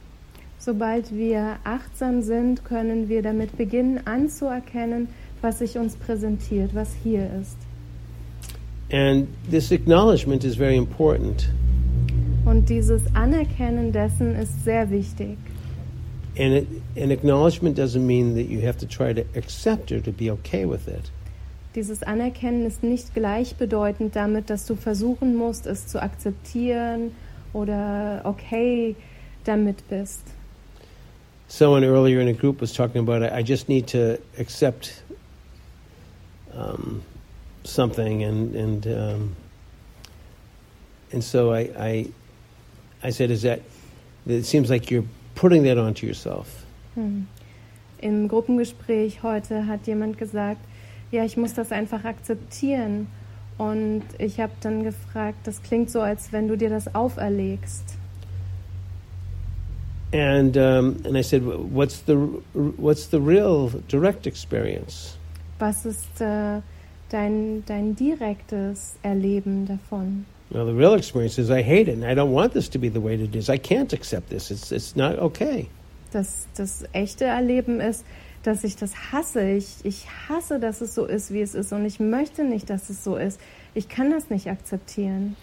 [0.57, 5.09] Sobald wir achtsam sind, können wir damit beginnen anzuerkennen,
[5.41, 7.57] was sich uns präsentiert, was hier ist.
[8.89, 11.49] And this acknowledgement is very important.
[12.45, 15.37] Und dieses Anerkennen dessen ist sehr wichtig.
[16.37, 20.11] And it, an acknowledgement doesn't mean that you have to try to accept or to
[20.11, 21.11] be okay with it.
[21.75, 27.11] Dieses Anerkennen ist nicht gleichbedeutend damit, dass du versuchen musst, es zu akzeptieren
[27.51, 28.95] oder okay
[29.43, 30.21] damit bist.
[31.47, 35.03] Someone earlier in a group was talking about I just need to accept
[36.55, 37.03] um,
[37.63, 39.35] something, and and um,
[41.11, 42.05] and so I, I
[43.03, 43.59] I said, "Is that?"
[44.25, 46.47] It seems like you're putting that onto yourself.
[46.95, 47.27] Hm.
[47.99, 50.59] Im Gruppengespräch heute hat jemand gesagt,
[51.11, 53.07] ja, ich muss das einfach akzeptieren.
[53.57, 57.97] Und ich habe dann gefragt, das klingt so, als wenn du dir das auferlegst.
[60.11, 62.15] And um, and I said, "What's the
[62.53, 65.17] what's the real direct experience?"
[65.57, 66.61] Was ist äh,
[67.09, 70.25] dein, dein direktes Erleben davon?
[70.53, 72.87] Well, the real experience is I hate it, and I don't want this to be
[72.87, 73.49] the way it is.
[73.49, 74.51] I can't accept this.
[74.51, 75.67] It's it's not okay.
[76.11, 78.05] Das, das echte Erleben ist,
[78.43, 79.49] dass ich das hasse.
[79.49, 81.73] Ich, ich hasse, dass es so ist, wie es ist.
[81.73, 83.39] Und ich möchte nicht, dass es so ist.
[83.73, 85.35] Ich kann das nicht akzeptieren.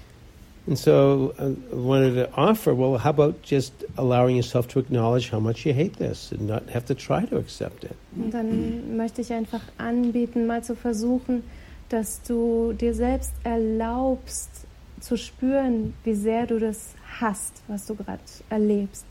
[0.69, 5.31] And so uh, I wanted to offer, well, how about just allowing yourself to acknowledge
[5.31, 7.97] how much you hate this and not have to try to accept it?
[8.15, 11.43] Und dann möchte ich einfach anbieten, mal zu versuchen,
[11.89, 14.67] dass du dir selbst erlaubst,
[15.01, 19.05] zu spüren, wie sehr du das hast, was du gerade erlebst.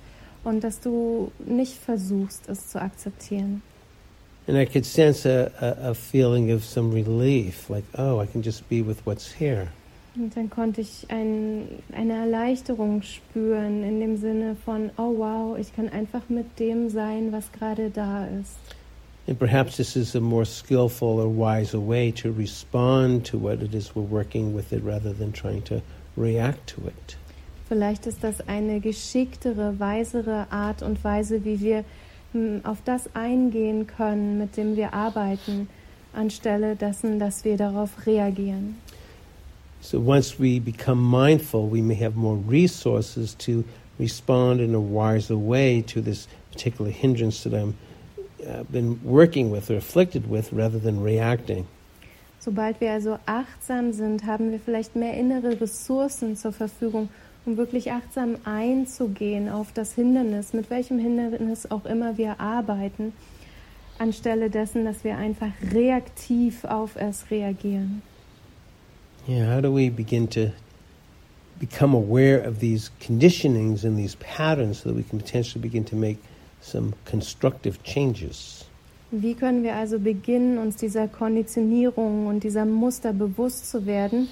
[0.43, 3.62] Und dass du nicht versuchst, es zu akzeptieren.
[4.47, 8.41] And I could sense a, a, a feeling of some relief, like, oh, I can
[8.41, 9.67] just be with what's here.
[10.15, 15.75] Und dann konnte ich ein, eine Erleichterung spüren in dem Sinne von, oh wow, ich
[15.75, 18.58] kann einfach mit dem sein, was gerade da ist.
[19.30, 23.76] And perhaps this is a more skillful or wiser way to respond to what it
[23.76, 25.84] is we're working with it rather than trying to
[26.18, 27.15] react to it.
[27.68, 31.86] Vielleicht ist das eine geschicktere, weisere Art und Weise, wie wir
[32.32, 35.70] hm, auf das eingehen können, mit dem wir arbeiten,
[36.12, 38.78] anstelle dessen, dass wir darauf reagieren.
[39.82, 43.63] So once we become mindful, we may have more resources to
[44.00, 47.76] respond in a wiser way to this particular hindrance that I'm
[48.45, 51.67] uh, been working with or afflicted with rather than reacting.
[52.39, 57.10] Sobald wir also achtsam sind, haben wir vielleicht mehr innere Ressourcen zur Verfügung,
[57.45, 63.12] um wirklich achtsam einzugehen auf das Hindernis, mit welchem Hindernis auch immer wir arbeiten,
[63.97, 68.02] anstelle dessen, dass wir einfach reaktiv auf es reagieren.
[69.28, 70.52] Yeah, how do we begin to
[71.60, 75.95] become aware of these conditionings and these patterns so that we can potentially begin to
[75.95, 76.19] make
[76.62, 78.65] some constructive changes?
[79.12, 84.30] Wie können wir also beginnen, uns dieser Konditionierung und dieser Muster bewusst zu werden,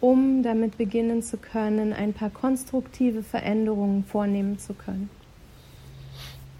[0.00, 5.08] um damit beginnen zu können, ein paar konstruktive Veränderungen vornehmen zu können?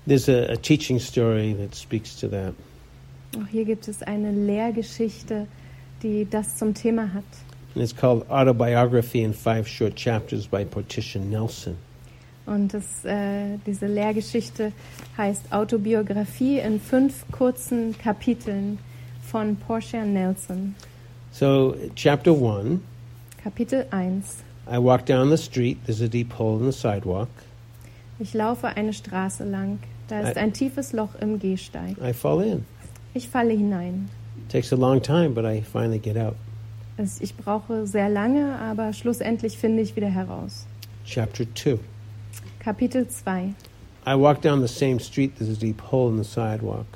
[0.07, 2.55] There's a, a teaching story that speaks to that.
[3.37, 5.47] Auch hier gibt es eine Lehrgeschichte,
[6.03, 7.25] die das zum Thema hat.
[7.75, 11.77] And it's called Autobiography in Five Short Chapters by Portia Nelson.
[12.47, 14.73] Und das, äh, diese Lehrgeschichte
[15.17, 18.79] heißt Autobiografie in fünf kurzen Kapiteln
[19.23, 20.75] von Portia Nelson.
[21.31, 22.81] So, chapter one
[23.43, 24.39] Kapitel 1.
[24.71, 27.29] I walk down the street, there's a deep hole in the sidewalk.
[28.19, 29.79] Ich laufe eine Straße lang.
[30.09, 31.97] Da ist Ä- ein tiefes Loch im Gehsteig.
[32.03, 32.65] I fall in.
[33.15, 34.09] Ich falle hinein.
[34.49, 36.35] takes a long time, but I finally get out.
[36.97, 40.67] Es- Ich brauche sehr lange, aber schlussendlich finde ich wieder heraus.
[41.07, 41.79] Chapter two
[42.63, 43.55] Kapitel 2.
[44.07, 46.87] I walk down the same street, there's a deep hole in the sidewalk.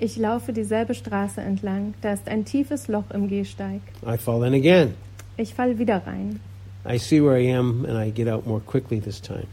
[0.00, 1.94] Ich laufe dieselbe Straße entlang.
[2.00, 3.80] Da ist ein tiefes Loch im Gehsteig.
[4.04, 4.94] I fall in again.
[5.36, 6.40] Ich falle wieder rein.
[6.84, 9.46] I see where I am, and I get out more quickly this time.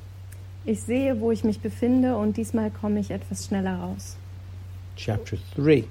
[0.65, 4.17] Ich sehe, wo ich mich befinde und diesmal komme ich etwas schneller raus.
[4.95, 5.85] Chapter three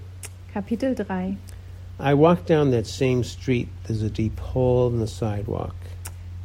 [0.53, 1.37] Kapitel 3.
[2.01, 5.75] I walk down that same street, there's a deep hole in the sidewalk.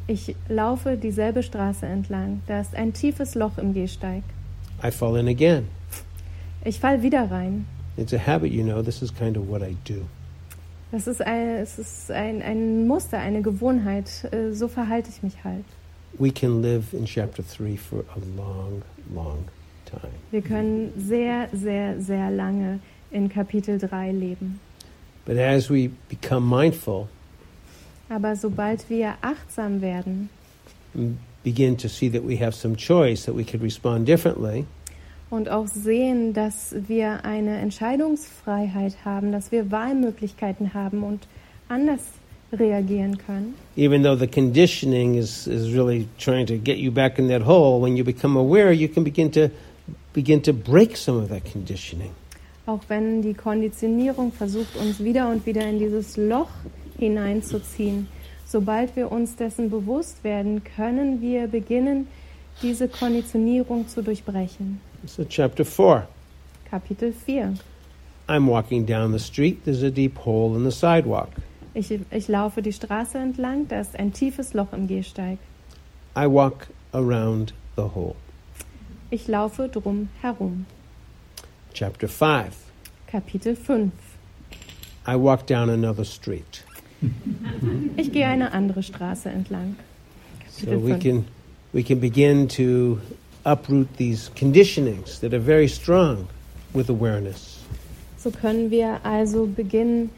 [0.06, 2.42] Ich laufe dieselbe Straße entlang.
[2.46, 4.22] Da ist ein tiefes Loch im Gehsteig.
[4.82, 5.68] I fall in again.
[6.64, 7.66] Ich fall wieder rein.
[7.96, 10.02] It's a habit, you know, this is kind of what I do.
[10.92, 14.28] Das ist ein, es ist ein, ein Muster, eine Gewohnheit.
[14.32, 15.64] Äh, So verhalte ich mich halt.
[16.18, 19.44] We can live in chapter three for a long, long
[19.86, 20.12] time.
[20.30, 22.78] Wir können sehr, sehr, sehr lange
[23.10, 24.60] in Kapitel 3 leben.
[25.24, 27.08] But as we become mindful,
[28.08, 30.28] Aber sobald wir achtsam werden
[31.42, 34.64] begin to see that we have some choice, that we could respond differently,
[35.30, 41.26] und auch sehen, dass wir eine Entscheidungsfreiheit haben, dass wir Wahlmöglichkeiten haben und
[41.68, 42.02] anders
[42.52, 47.28] reagieren können, even though the conditioning is, is really trying to get you back in
[47.28, 49.50] that hole, when you become aware, you can begin to
[50.12, 52.10] begin to break some of that conditioning.
[52.66, 56.48] auch wenn die Konditionierung versucht, uns wieder und wieder in dieses Loch
[56.98, 58.08] hineinzuziehen.
[58.46, 62.06] Sobald wir uns dessen bewusst werden, können wir beginnen,
[62.62, 64.80] diese Konditionierung zu durchbrechen.
[65.06, 66.06] So chapter four.
[66.70, 67.54] Kapitel 4.
[68.28, 71.28] I'm walking down the street, there's a deep hole in the sidewalk.
[71.74, 75.38] Ich, ich laufe die Straße entlang, da ist ein tiefes Loch im Gehsteig.
[76.16, 78.14] I walk around the hole.
[79.10, 80.66] Ich laufe drum herum.
[81.74, 82.54] Chapter 5.
[83.06, 83.92] Kapitel 5.
[85.06, 86.64] I walk down another street.
[87.96, 89.76] Ich gehe eine andere Straße entlang.
[90.50, 91.02] So Kapitel we 5.
[91.02, 91.24] can
[91.72, 92.98] we can begin to
[93.44, 96.28] uproot these conditionings that are very strong
[96.72, 97.60] with awareness.
[98.16, 100.10] So können wir also beginnen,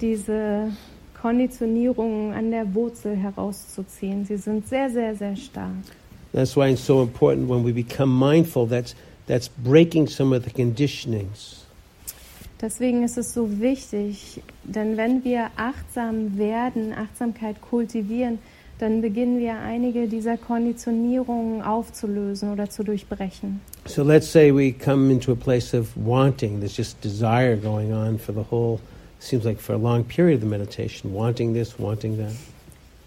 [0.00, 0.72] diese
[1.20, 4.24] Konditionierungen an der Wurzel herauszuziehen.
[4.26, 5.70] Sie sind sehr, sehr, sehr stark.
[6.32, 8.94] That's why it's so important when we become mindful that's
[9.26, 11.63] that's breaking some of the conditionings.
[12.64, 18.38] Deswegen ist es so wichtig, denn wenn wir achtsam werden, Achtsamkeit kultivieren,
[18.78, 23.60] dann beginnen wir einige dieser Konditionierungen aufzulösen oder zu durchbrechen.
[23.84, 28.18] So let's say we come into a place of wanting, there's just desire going on
[28.18, 28.80] for the whole
[29.18, 32.32] seems like for a long period of the meditation, wanting this, wanting that.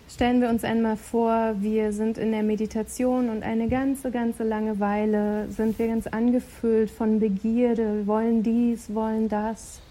[0.10, 4.80] Stellen wir uns einmal vor, wir sind in der Meditation und eine ganze, ganze lange
[4.80, 9.82] Weile sind wir ganz angefüllt von Begierde, wollen dies, wollen das.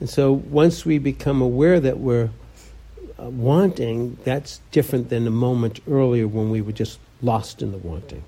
[0.00, 2.30] And so once we become aware that we're
[3.18, 7.78] uh, wanting, that's different than a moment earlier when we were just lost in the
[7.84, 8.22] wanting.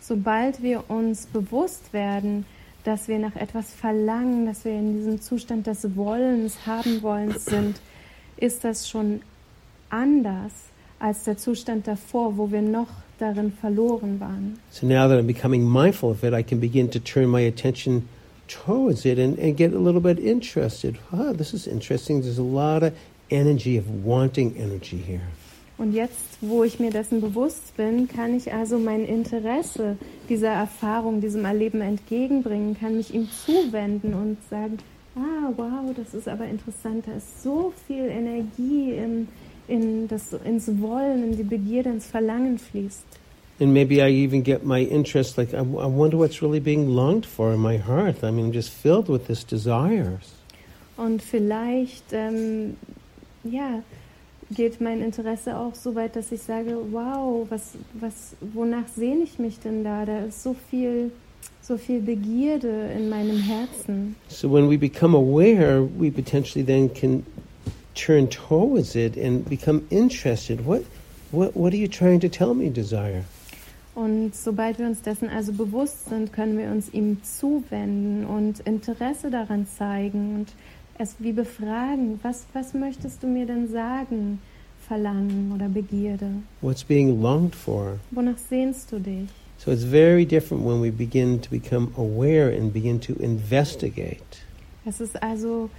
[0.00, 2.44] Sobald wir uns bewusst werden,
[2.84, 7.80] dass wir nach etwas verlangen, dass wir in diesem Zustand des Wollens, haben wollens sind,
[8.36, 9.22] ist das schon
[9.88, 10.52] anders
[11.04, 12.88] als der Zustand davor, wo wir noch
[13.18, 14.58] darin verloren waren.
[14.70, 18.08] So now that I'm becoming mindful of it, I can begin to turn my attention
[18.48, 20.96] towards it and, and get a little bit interested.
[21.12, 22.22] Ah, this is interesting.
[22.22, 22.94] There's a lot of
[23.30, 25.20] energy, of wanting energy here.
[25.76, 31.20] Und jetzt, wo ich mir dessen bewusst bin, kann ich also mein Interesse dieser Erfahrung,
[31.20, 34.78] diesem Erleben entgegenbringen, kann mich ihm zuwenden und sagen,
[35.16, 39.26] ah, wow, das ist aber interessant, da ist so viel Energie in,
[39.68, 43.04] in das, ins Wollen, in die Begierde, ins Verlangen fließt.
[43.60, 47.24] And maybe I even get my interest, like, I, I wonder what's really being longed
[47.24, 48.24] for in my heart.
[48.24, 50.32] I mean, I'm just filled with this desires.
[50.96, 52.76] Und vielleicht, ähm,
[53.44, 53.82] ja,
[54.50, 59.38] geht mein Interesse auch so weit, dass ich sage, wow, was, was, wonach sehne ich
[59.38, 60.04] mich denn da?
[60.04, 61.12] Da ist so viel,
[61.62, 64.16] so viel Begierde in meinem Herzen.
[64.28, 67.24] So when we become aware, we potentially then can
[67.94, 70.64] turn towards it and become interested.
[70.64, 70.84] What,
[71.30, 73.24] what, what are you trying to tell me, desire?
[73.94, 79.30] Und sobald wir uns dessen also bewusst sind, können wir uns ihm zuwenden und Interesse
[79.30, 80.48] daran zeigen und
[80.98, 84.40] es wie befragen, was, was möchtest du mir denn sagen,
[84.88, 86.26] Verlangen oder Begierde?
[86.60, 87.98] What's being longed for?
[88.10, 89.28] Wonach sehnst du dich?
[89.58, 94.42] So it's very different when we begin to become aware and begin to investigate.
[94.84, 95.70] Es ist also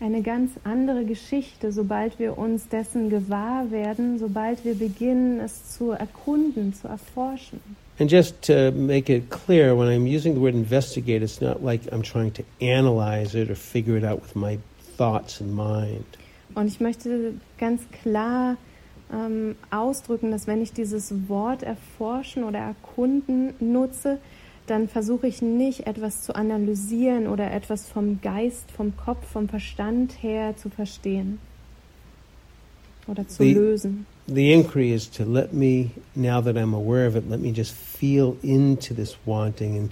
[0.00, 5.90] eine ganz andere Geschichte, sobald wir uns dessen gewahr werden, sobald wir beginnen, es zu
[5.90, 7.60] erkunden, zu erforschen.
[7.98, 11.82] And just to make it clear, when I'm using the word investigate, it's not like
[11.92, 14.58] I'm trying to analyze it or figure it out with my
[14.96, 16.06] thoughts and mind.
[16.54, 18.56] Und ich möchte ganz klar
[19.12, 24.18] ähm, ausdrücken, dass wenn ich dieses Wort erforschen oder erkunden nutze,
[24.70, 30.22] dann versuche ich nicht etwas zu analysieren oder etwas vom Geist, vom Kopf, vom Verstand
[30.22, 31.38] her zu verstehen
[33.08, 34.06] oder zu Die- lösen.
[34.26, 37.72] The inquiry is to let me, now that I'm aware of it, let me just
[37.72, 39.76] feel into this wanting.
[39.76, 39.90] And,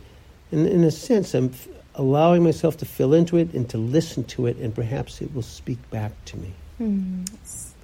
[0.52, 1.50] and in a sense, I'm
[1.94, 5.42] allowing myself to feel into it and to listen to it, and perhaps it will
[5.42, 6.52] speak back to me.
[6.78, 7.24] Hm.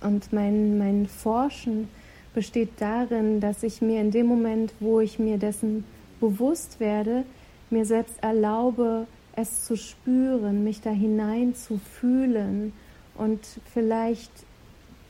[0.01, 1.89] Und mein, mein Forschen
[2.35, 5.83] besteht darin, dass ich mir in dem Moment, wo ich mir dessen
[6.29, 7.25] bewusst werde,
[7.71, 9.07] mir selbst erlaube,
[9.37, 12.73] es zu spüren, mich da hinein zu fühlen
[13.17, 13.41] und
[13.73, 14.31] vielleicht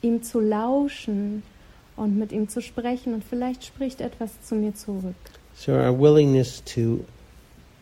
[0.01, 1.43] ihm zu lauschen
[1.95, 5.15] und mit ihm zu sprechen und vielleicht spricht etwas zu mir zurück.
[5.55, 7.05] So, our willingness to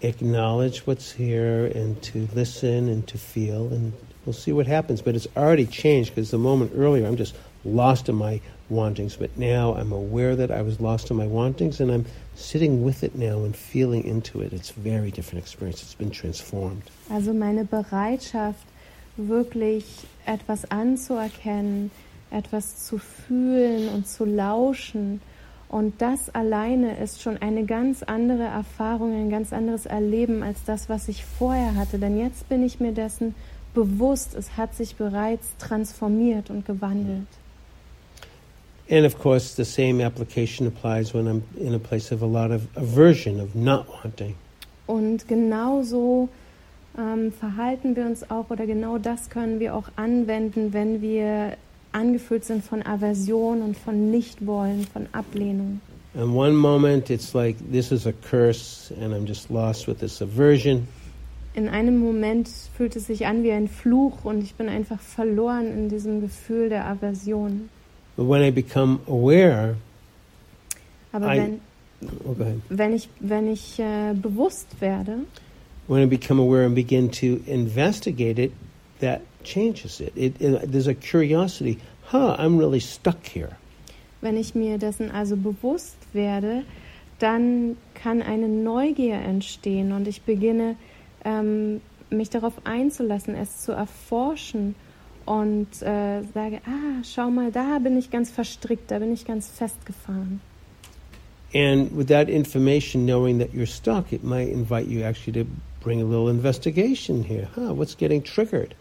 [0.03, 3.93] acknowledge what's here and to listen and to feel, and
[4.25, 5.01] we'll see what happens.
[5.01, 7.35] But it's already changed because the moment earlier I'm just
[7.65, 8.39] lost in my
[8.73, 12.05] wantings, but now I'm aware that I was lost in my wantings and I'm
[12.35, 14.53] sitting with it now and feeling into it.
[14.53, 15.83] It's a very different experience.
[15.83, 16.83] It's been transformed.
[17.09, 18.65] Also meine Bereitschaft,
[19.17, 19.85] wirklich
[20.25, 21.91] etwas anzuerkennen,
[22.31, 25.21] etwas zu fühlen und zu lauschen.
[25.69, 30.89] Und das alleine ist schon eine ganz andere Erfahrung, ein ganz anderes Erleben als das,
[30.89, 31.97] was ich vorher hatte.
[31.99, 33.33] Denn jetzt bin ich mir dessen
[33.73, 37.27] bewusst, es hat sich bereits transformiert und gewandelt.
[38.89, 42.51] And of course, the same application applies when I'm in a place of a lot
[42.51, 44.35] of aversion, of not wanting.
[44.85, 46.27] Und genauso
[46.97, 51.57] ähm, verhalten wir uns auch, oder genau das können wir auch anwenden, wenn wir
[51.93, 55.79] angefüllt sind von Aversion und von Nichtwollen, von Ablehnung.
[56.15, 60.21] And one moment it's like this is a curse and I'm just lost with this
[60.21, 60.87] aversion.
[61.55, 65.71] In einem Moment fühlt es sich an wie ein Fluch und ich bin einfach verloren
[65.71, 67.69] in diesem Gefühl der Aversion.
[68.15, 69.75] But when I become aware,
[71.11, 71.61] Aber I- wenn,
[72.25, 72.35] oh,
[72.69, 75.19] wenn ich, wenn ich äh, bewusst werde,
[75.87, 78.53] When I become aware and begin to investigate it,
[79.01, 80.13] that changes it.
[80.15, 80.71] It, it.
[80.71, 81.77] There's a curiosity.
[82.11, 83.57] Huh, I'm really stuck here.
[84.21, 86.63] wenn ich mir dessen also bewusst werde,
[87.19, 90.77] dann kann eine Neugier entstehen und ich beginne
[91.25, 94.75] ähm, mich darauf einzulassen, es zu erforschen
[95.25, 99.47] und äh, sage, ah, schau mal, da bin ich ganz verstrickt, da bin ich ganz
[99.47, 100.41] festgefahren.
[101.53, 105.49] And with that information, knowing that you're stuck, it might invite you actually to
[105.81, 107.47] bring a little investigation here.
[107.55, 108.73] Huh, what's getting triggered?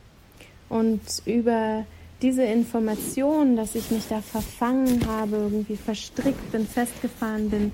[0.71, 1.85] Und über
[2.23, 7.73] diese Information, dass ich mich da verfangen habe, irgendwie verstrickt bin, festgefahren bin,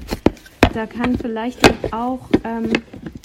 [0.75, 1.61] da kann vielleicht
[1.93, 2.73] auch ähm,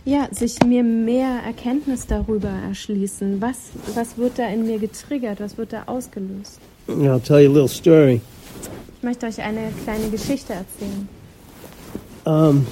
[0.05, 3.41] ja, sich mir mehr Erkenntnis darüber erschließen.
[3.41, 5.39] Was, was wird da in mir getriggert?
[5.39, 6.59] Was wird da ausgelöst?
[6.87, 8.21] I'll tell you a little story.
[8.97, 11.07] Ich möchte euch eine kleine Geschichte erzählen.
[12.25, 12.65] Um,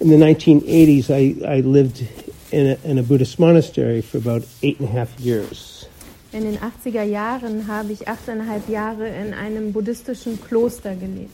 [0.00, 2.02] in the 1980s, I, I lived
[2.50, 5.86] in a, in a Buddhist monastery for about eight and a half years.
[6.32, 11.30] In den 80er Jahren habe ich achteinhalb Jahre in einem buddhistischen Kloster gelebt.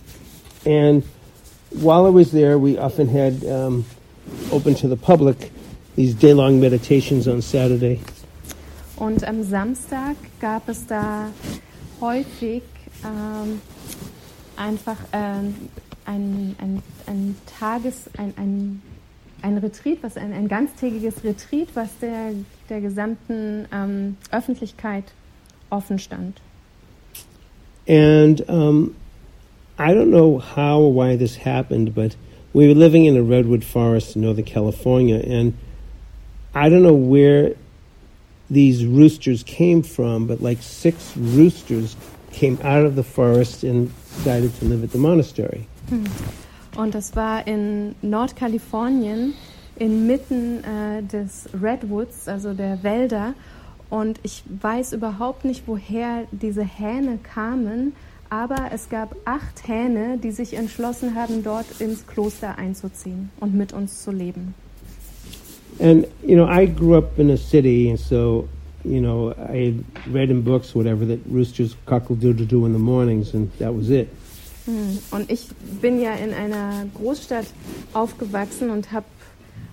[0.65, 1.03] And
[1.71, 3.85] while I was there, we often had um,
[4.51, 5.51] open to the public
[5.97, 8.01] these day long meditations on Saturday.
[8.97, 11.31] Und am Samstag gab es da
[12.01, 12.63] häufig
[13.05, 13.61] ähm,
[14.57, 15.55] einfach ähm,
[16.05, 18.83] ein, ein, ein Tages, ein, ein,
[19.43, 22.33] ein Retreat, was ein, ein ganztägiges Retreat, was der,
[22.69, 25.05] der gesamten ähm, Öffentlichkeit
[25.71, 26.41] offen stand.
[27.89, 28.95] And um,
[29.79, 32.17] I don't know how or why this happened, but
[32.53, 35.55] we were living in a redwood forest in Northern California, and
[36.55, 37.55] I don't know where
[38.51, 41.97] these roosters came from, but like six roosters
[42.33, 45.67] came out of the forest and decided to live at the monastery.
[45.89, 46.05] Hmm.
[46.77, 49.35] Und das war in Nordkalifornien
[49.77, 53.35] inmitten äh, des Redwoods, also der Wälder.
[53.91, 57.95] Und ich weiß überhaupt nicht, woher diese Hähne kamen,
[58.33, 63.75] aber es gab acht Hähne, die sich entschlossen haben, dort ins Kloster einzuziehen und mit
[63.75, 64.55] uns zu leben.
[65.79, 68.49] And you know, I grew up in a city, and so
[68.85, 69.75] you know, I
[70.11, 74.09] read in books, whatever, that roosters cockle-doodle-doo in the mornings, and that was it.
[74.65, 74.99] Hm.
[75.11, 75.49] Und ich
[75.83, 77.47] bin ja in einer Großstadt
[77.93, 79.07] aufgewachsen und habe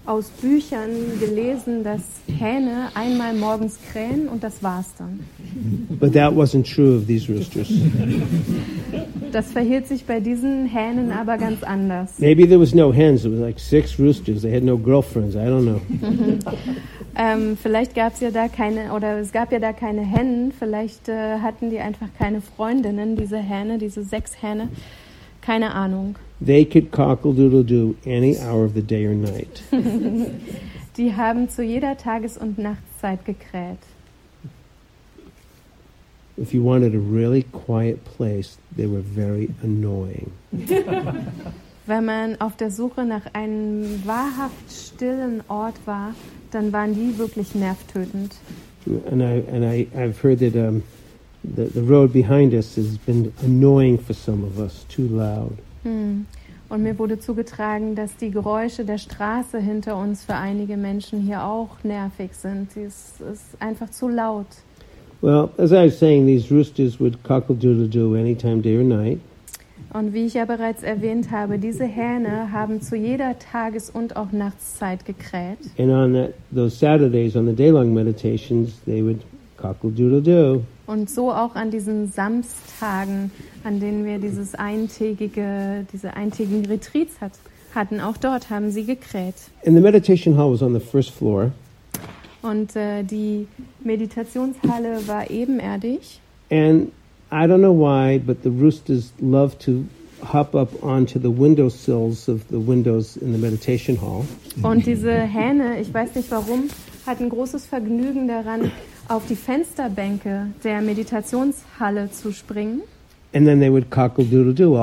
[0.09, 0.89] aus Büchern
[1.19, 5.19] gelesen, dass Hähne einmal morgens krähen und das war's dann.
[5.99, 7.71] But that wasn't true of these roosters.
[9.31, 12.17] Das verhielt sich bei diesen Hähnen aber ganz anders.
[12.17, 13.23] Maybe there was no hens.
[13.23, 14.41] It was like six roosters.
[14.41, 15.35] They had no girlfriends.
[15.35, 15.79] I don't know.
[17.21, 21.09] Ähm, vielleicht gab es ja da keine, oder es gab ja da keine Hennen, vielleicht
[21.09, 24.69] äh, hatten die einfach keine Freundinnen, diese Hähne, diese sechs Hähne.
[25.41, 26.15] Keine Ahnung.
[26.41, 29.61] They could cockle-doodle-doo any hour of the day or night.
[30.97, 33.79] Die haben zu jeder Tages- und Nachtszeit gekräht.
[36.37, 40.31] If you wanted a really quiet place, they were very annoying.
[41.85, 46.13] Wenn man auf der Suche nach einem wahrhaft stillen Ort war,
[46.51, 48.35] dann waren die wirklich nervtötend.
[49.11, 50.83] And I and I I've heard that um,
[51.43, 55.57] the the road behind us has been annoying for some of us, too loud.
[55.83, 56.25] Hm.
[56.69, 61.43] Und mir wurde zugetragen, dass die Geräusche der Straße hinter uns für einige Menschen hier
[61.43, 62.71] auch nervig sind.
[62.71, 64.45] Sie ist, ist einfach zu laut.
[65.21, 69.19] Well, as I was saying, these roosters would cockle-doodle-doo anytime, day or night.
[69.91, 74.31] Und wie ich ja bereits erwähnt habe, diese Hähne haben zu jeder Tages- und auch
[74.31, 75.57] Nachtszeit gekräht.
[75.79, 79.21] And on that, those Saturdays, on the day-long meditations, they would
[79.57, 80.61] cockle-doodle-doo.
[80.89, 83.29] Und so auch an diesen Samstagen,
[83.63, 87.33] an denen wir dieses eintägige, diese eintägigen Retreats hat,
[87.75, 89.35] hatten, auch dort haben sie gekräht.
[89.63, 91.51] And the meditation hall was on the first floor.
[92.41, 93.45] Und äh, die
[93.83, 96.19] Meditationshalle war ebenerdig.
[96.49, 96.91] And
[97.31, 99.83] I don't know why, but the roosters love to
[100.33, 104.25] hop up onto the windowsills of the windows in the meditation hall.
[104.63, 106.63] Und diese Hähne, ich weiß nicht warum,
[107.05, 108.71] hatten großes Vergnügen daran,
[109.09, 112.81] auf die Fensterbänke der Meditationshalle zu springen.
[113.31, 114.09] And then they would all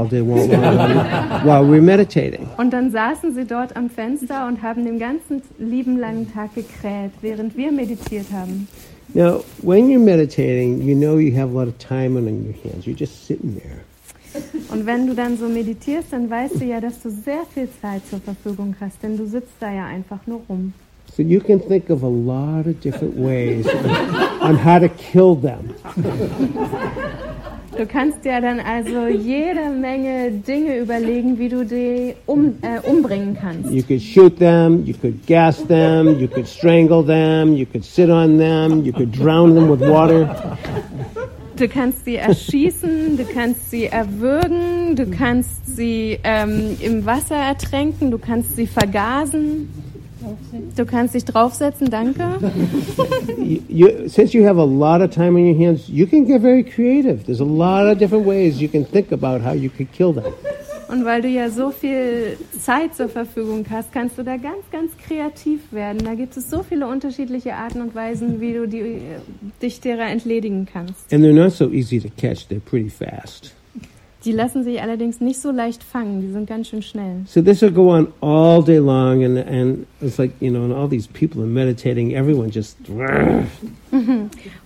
[0.07, 0.49] day long
[1.45, 2.47] while we were meditating.
[2.59, 7.11] Und dann saßen sie dort am Fenster und haben den ganzen lieben langen Tag gekräht,
[7.23, 8.69] während wir meditiert haben.
[9.15, 12.87] Now, when you're meditating, you know you have a lot of time on your hands.
[12.87, 13.81] You're just sitting there.
[14.69, 18.03] Und wenn du dann so meditierst, dann weißt du ja, dass du sehr viel Zeit
[18.09, 20.73] zur Verfügung hast, denn du sitzt da ja einfach nur rum.
[21.17, 23.67] So you can think of a lot of different ways
[24.43, 25.75] on, how to kill them.
[27.75, 33.35] Du kannst ja dann also jede Menge Dinge überlegen, wie du die um, äh, umbringen
[33.35, 33.71] kannst.
[33.71, 38.11] You could shoot them, you could gas them, you could strangle them, you could sit
[38.11, 40.29] on them, you could drown them with water.
[41.57, 48.11] Du kannst sie erschießen, du kannst sie erwürgen, du kannst sie ähm, im Wasser ertränken,
[48.11, 49.71] du kannst sie vergasen.
[50.77, 52.39] Du kannst dich draufsetzen, danke.
[53.39, 56.43] You, you, since you have a lot of time on your hands, you can get
[56.43, 57.25] very creative.
[57.25, 60.33] There's a lot of different ways you can think about how you could kill them.
[60.89, 64.93] Und weil du ja so viel Zeit zur Verfügung hast, kannst du da ganz, ganz
[64.97, 66.05] kreativ werden.
[66.05, 69.01] Da gibt es so viele unterschiedliche Arten und Weisen, wie du die,
[69.61, 71.13] dich derer entledigen kannst.
[71.13, 72.47] And they're not so easy to catch.
[72.49, 73.56] They're pretty fast.
[74.27, 76.21] Die lassen sich allerdings nicht so leicht fangen.
[76.21, 77.23] Die sind ganz schön schnell.
[77.27, 80.73] So this will go on all day long, and and it's like you know, and
[80.73, 82.13] all these people are meditating.
[82.13, 82.77] Everyone just.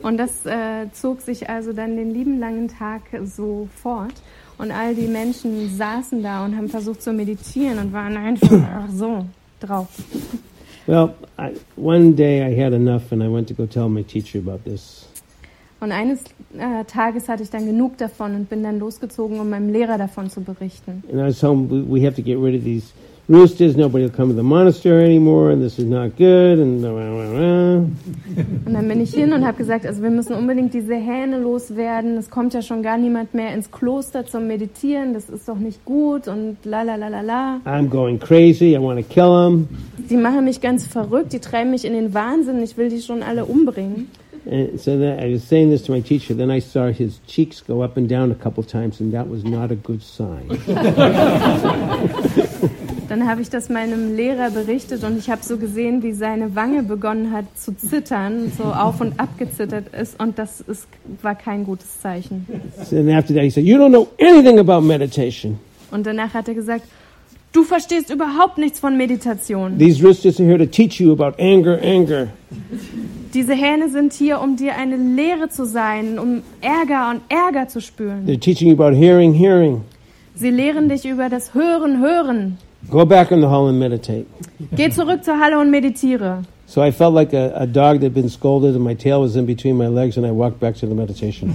[0.03, 4.15] Und das äh, zog sich also dann den lieben langen Tag so fort.
[4.57, 9.27] Und all die Menschen saßen da und haben versucht zu meditieren und waren einfach so
[9.61, 9.89] drauf.
[10.87, 14.39] Well, I, one day I had enough, and I went to go tell my teacher
[14.39, 15.10] about this.
[15.81, 16.21] Und eines
[16.59, 20.29] äh, Tages hatte ich dann genug davon und bin dann losgezogen, um meinem Lehrer davon
[20.29, 21.03] zu berichten.
[21.11, 22.93] And I was told we, have to get rid of these
[23.31, 23.77] roosters.
[23.77, 26.59] Nobody will come to the monastery anymore, and this is not good.
[26.59, 27.75] And blah, blah, blah.
[28.67, 32.19] Und dann bin ich hin und habe gesagt, also wir müssen unbedingt diese Hähne loswerden.
[32.19, 35.15] Es kommt ja schon gar niemand mehr ins Kloster zum Meditieren.
[35.15, 37.61] Das ist doch nicht gut und la la la la la.
[37.65, 38.75] I'm going crazy.
[38.75, 39.69] I want to kill them.
[40.11, 41.33] Die machen mich ganz verrückt.
[41.33, 42.63] Die treiben mich in den Wahnsinn.
[42.63, 44.09] Ich will die schon alle umbringen.
[44.47, 46.35] And so then I was saying this to my teacher.
[46.35, 49.45] Then I saw his cheeks go up and down a couple times, and that was
[49.45, 50.49] not a good sign.
[53.09, 56.85] Dann habe ich das meinem Lehrer berichtet und ich habe so gesehen, wie seine Wange
[56.85, 60.87] begonnen hat zu zittern, so auf und ab gezittert ist und das ist,
[61.21, 62.47] war kein gutes Zeichen.
[62.85, 65.59] So then after that, he said, "You don't know anything about meditation.
[65.91, 66.85] Und danach hat er gesagt,
[67.53, 69.77] du verstehst überhaupt nichts von Meditation.
[69.77, 72.29] These roosters are here to teach you about anger, anger."
[73.33, 77.81] Diese Hähne sind hier, um dir eine Lehre zu sein, um Ärger und Ärger zu
[77.81, 78.27] spüren.
[78.27, 79.83] They're teaching you about hearing, hearing.
[80.35, 82.59] Sie lehren dich über das Hören, Hören.
[82.91, 84.27] Go back in the hall and meditate.
[84.73, 86.43] Geh zurück zur Halle und meditiere.
[86.71, 89.35] So I felt like a, a dog that had been scolded, and my tail was
[89.35, 91.53] in between my legs, and I walked back to the meditation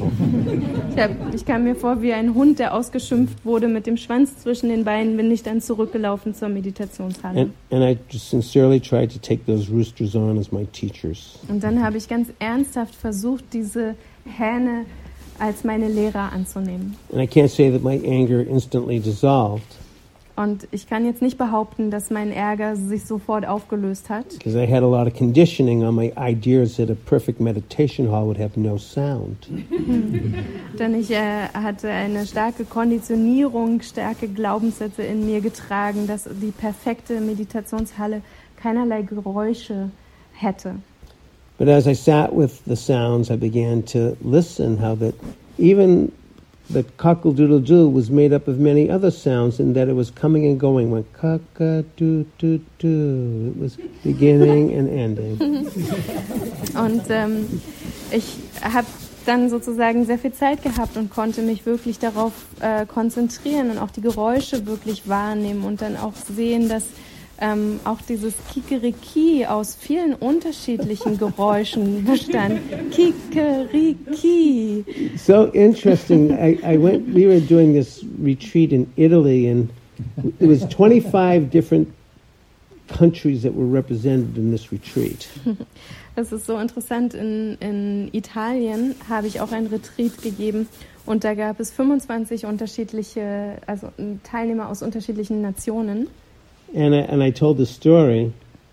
[0.98, 4.68] hab, ich kam mir vor wie ein Hund, der ausgeschimpft wurde mit dem Schwanz zwischen
[4.68, 7.40] den Beinen, bin ich dann zurückgelaufen zur Meditationshalle.
[7.40, 11.40] And, and I just sincerely tried to take those roosters on as my teachers.
[11.48, 13.96] Und dann habe ich ganz ernsthaft versucht, diese
[14.26, 14.86] Hähne
[15.40, 16.98] als meine Lehrer anzunehmen.
[17.14, 19.78] And I can't say that my anger instantly dissolved
[20.36, 24.68] Und ich kann jetzt nicht behaupten, dass mein Ärger sich sofort aufgelöst hat, because I
[24.70, 28.60] had a lot of conditioning on my ideas that a perfect meditation hall would have
[28.60, 29.48] no sound.
[30.80, 37.22] denn ich äh, hatte eine starke Konditionierung, starke Glaubenssätze in mir getragen, dass die perfekte
[37.22, 38.22] Meditationshalle
[38.58, 39.90] keinerlei Geräusche
[40.34, 40.76] hätte.
[41.58, 45.14] But as I sat with the sounds, I began to listen how that
[45.58, 46.12] even
[46.70, 50.60] the cockle-doodle-doo was made up of many other sounds and that it was coming and
[50.60, 50.92] going.
[50.92, 53.54] When cock-a-doo-doo-doo.
[53.56, 55.38] It was beginning and ending.
[56.76, 57.62] Und ähm,
[58.12, 58.88] ich habe
[59.26, 63.90] dann sozusagen sehr viel Zeit gehabt und konnte mich wirklich darauf äh, konzentrieren und auch
[63.90, 66.84] die Geräusche wirklich wahrnehmen und dann auch sehen, dass
[67.42, 72.60] ähm, auch dieses Kikeriki aus vielen unterschiedlichen Geräuschen bestand.
[72.92, 74.86] Kikeriki.
[75.18, 76.32] So interesting.
[76.32, 79.70] I, I went, we were doing this retreat in Italy and
[80.40, 81.88] it was 25 different
[82.88, 85.28] countries that were represented in this retreat.
[86.16, 87.14] Das ist so interessant.
[87.14, 90.70] In, in Italien habe ich auch ein Retreat gegeben
[91.06, 93.90] und da gab es 25 unterschiedliche, also
[94.24, 96.08] Teilnehmer aus unterschiedlichen Nationen.
[96.74, 98.32] And I, and I told the story.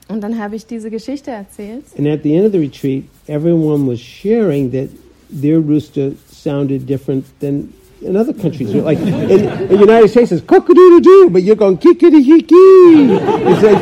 [0.08, 1.84] Und dann habe ich diese Geschichte erzählt.
[1.96, 4.88] And at the end of the retreat, everyone was sharing that
[5.30, 7.72] their rooster sounded different than
[8.02, 8.74] in other countries.
[8.74, 12.50] Like in, in the United States, it's cock-a-doodle-doo, but you're going kickity-hiki.
[12.50, 13.80] It's like,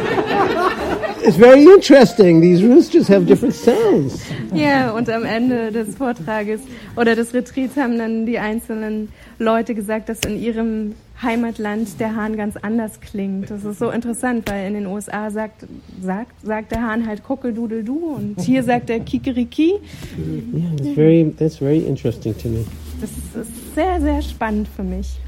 [1.23, 2.41] it's very interesting.
[2.41, 4.21] These roosters have different sounds.
[4.55, 6.61] Ja, und am Ende des Vortrages
[6.97, 9.09] oder des Retreats haben dann die einzelnen
[9.39, 13.51] Leute gesagt, dass in ihrem Heimatland der Hahn ganz anders klingt.
[13.51, 15.67] Das ist so interessant, weil in den USA sagt,
[16.01, 19.75] sagt, sagt der Hahn halt Kockeldudel-du und hier sagt er Kikeriki.
[20.19, 22.65] Yeah, it's very, that's very interesting to me.
[23.01, 25.19] Das ist sehr, sehr spannend für mich.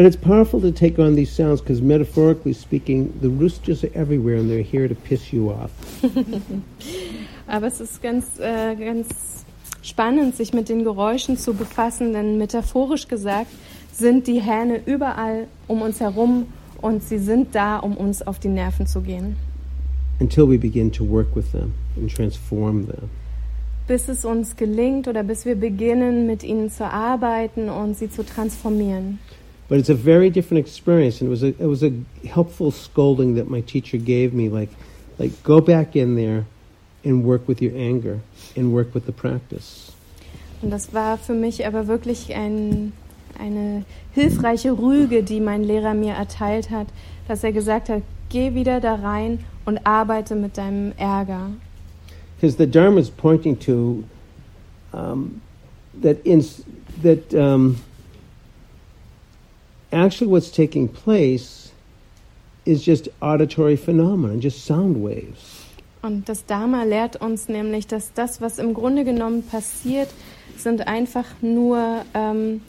[0.00, 4.36] But it's powerful to take on these sounds because, metaphorically speaking, the roosters are everywhere
[4.36, 5.70] and they're here to piss you off.
[7.46, 9.44] Aber es ist ganz, äh, ganz
[9.82, 13.50] spannend, sich mit den Geräuschen zu befassen, denn metaphorisch gesagt
[13.92, 16.46] sind die Hähne überall um uns herum
[16.80, 19.36] und sie sind da, um uns auf die Nerven zu gehen.
[20.18, 23.10] Until we begin to work with them and transform them.
[23.86, 28.24] Bis es uns gelingt oder bis wir beginnen, mit ihnen zu arbeiten und sie zu
[28.24, 29.18] transformieren.
[29.70, 31.92] But it's a very different experience, and it was a it was a
[32.28, 34.48] helpful scolding that my teacher gave me.
[34.48, 34.68] Like,
[35.16, 36.44] like go back in there
[37.04, 38.18] and work with your anger
[38.56, 39.92] and work with the practice.
[40.60, 42.92] Und das war für mich aber wirklich ein,
[43.38, 46.88] eine hilfreiche Rüge, die mein Lehrer mir erteilt hat,
[47.28, 51.52] dass er gesagt hat, geh wieder da rein und arbeite mit deinem Ärger.
[52.40, 54.02] Because the Dharma is pointing to
[54.92, 55.40] um,
[56.02, 56.44] that in
[57.02, 57.76] that um,
[59.92, 61.72] actually what's taking place
[62.64, 65.66] is just auditory phenomena, just sound waves.
[66.02, 70.08] Und das Dharma lehrt uns nämlich, dass das, was im Grunde genommen passiert,
[70.56, 72.62] sind einfach nur ähm,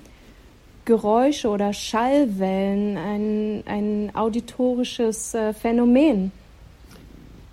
[0.84, 6.32] Geräusche oder Schallwellen, ein, ein auditorisches äh, Phänomen.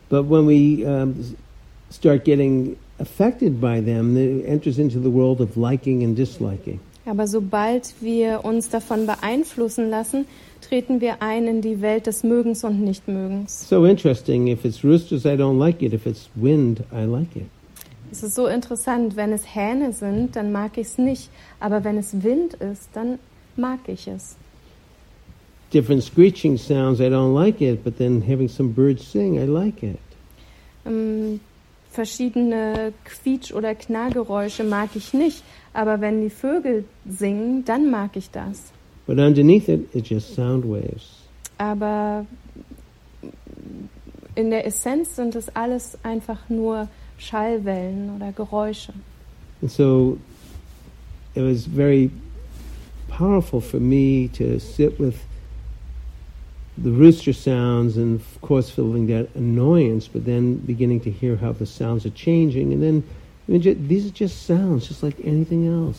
[0.09, 1.37] But when we um,
[1.91, 6.81] start getting affected by them, it enters into the world of liking and disliking.
[7.09, 10.27] Aber sobald wir uns davon beeinflussen lassen,
[10.61, 13.69] treten wir ein in die Welt des Mögens und Nichtmögens.
[13.69, 14.49] So interesting.
[14.49, 15.95] If it's roosters, I don't like it.
[15.95, 17.47] If it's wind, I like it.
[18.11, 21.31] Es ist so interessant, wenn es Hähne sind, dann mag ich es nicht,
[21.61, 23.19] aber wenn es Wind ist, dann
[23.57, 24.37] mag ich es.
[25.73, 27.85] Different screeching sounds, I don't like it.
[27.85, 29.99] But then having some birds sing, I like it.
[30.87, 31.41] Ähm,
[31.91, 35.43] verschiedene Quietsch- oder Knarrgeräusche mag ich nicht,
[35.79, 38.73] aber wenn die Vögel singen, dann mag ich das.
[39.07, 41.23] But underneath it, it's just sound waves.
[41.57, 42.27] Aber
[44.35, 48.93] in der Essenz sind es alles einfach nur Schallwellen oder Geräusche.
[49.63, 50.19] And so
[51.37, 52.11] it was very
[53.07, 55.15] powerful for me to sit with
[56.77, 61.53] the rooster sounds and, of course, feeling that annoyance, but then beginning to hear how
[61.53, 62.73] the sounds are changing.
[62.73, 63.05] And then
[63.49, 65.99] I mean, these are just sounds, just like anything else.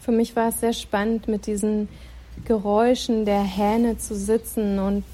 [0.00, 1.88] Für mich war es sehr spannend, mit diesen
[2.44, 5.04] Geräuschen der Hähne zu sitzen und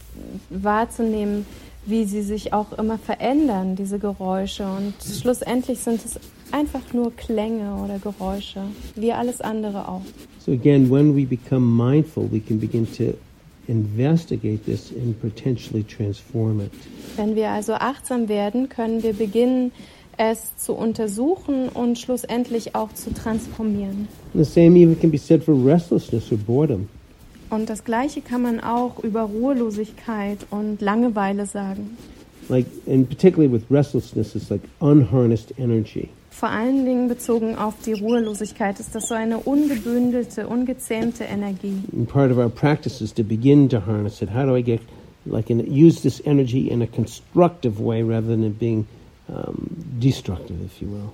[0.49, 1.45] wahrzunehmen,
[1.85, 4.65] wie sie sich auch immer verändern, diese Geräusche.
[4.65, 6.19] Und schlussendlich sind es
[6.53, 8.63] einfach nur Klänge oder Geräusche,
[8.95, 10.03] wie alles andere auch.
[10.39, 13.13] So, again, when we become mindful, we can begin to
[13.67, 16.73] investigate this and potentially transform it.
[17.17, 19.73] Wenn wir also achtsam werden, können wir beginnen,
[20.19, 24.09] es zu untersuchen und schlussendlich auch zu transformieren.
[24.35, 26.89] The same even can be said for restlessness or boredom.
[27.51, 31.97] Und das Gleiche kann man auch über Ruhelosigkeit und Langeweile sagen.
[32.51, 36.09] Like, and particularly with restlessness, it's like unharnessed energy.
[36.31, 41.83] Vor allen Dingen bezogen auf die Ruhelosigkeit ist das so eine ungebündelte, ungezähmte Energie.
[41.93, 44.31] And part of our practice is to begin to harness it.
[44.33, 44.81] How do I get,
[45.25, 48.87] like, in, use this energy in a constructive way rather than it being
[49.29, 49.55] um,
[50.01, 51.13] destructive, if you will.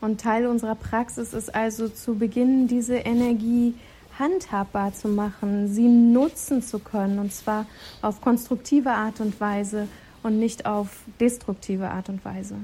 [0.00, 3.74] Und Teil unserer Praxis ist also zu beginnen, diese Energie
[4.18, 7.66] handhabbar zu machen, sie nutzen zu können, und zwar
[8.02, 9.88] auf konstruktive Art und Weise
[10.22, 12.54] und nicht auf destruktive Art und Weise.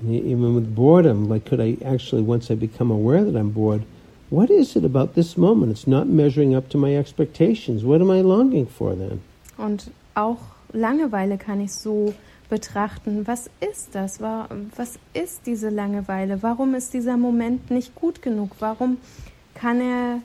[0.00, 3.52] And e- even with boredom, like, could I actually, once I become aware that I'm
[3.52, 3.82] bored,
[4.30, 5.72] what is it about this moment?
[5.72, 7.84] It's not measuring up to my expectations.
[7.84, 9.20] What am I longing for then?
[9.58, 10.38] Und auch
[10.72, 12.14] Langeweile kann ich so
[12.56, 13.26] betrachten.
[13.26, 14.20] Was ist das?
[14.20, 14.46] Wa-
[14.76, 16.42] Was ist diese Langeweile?
[16.42, 18.50] Warum ist dieser Moment nicht gut genug?
[18.60, 18.98] Warum
[19.54, 20.18] kann er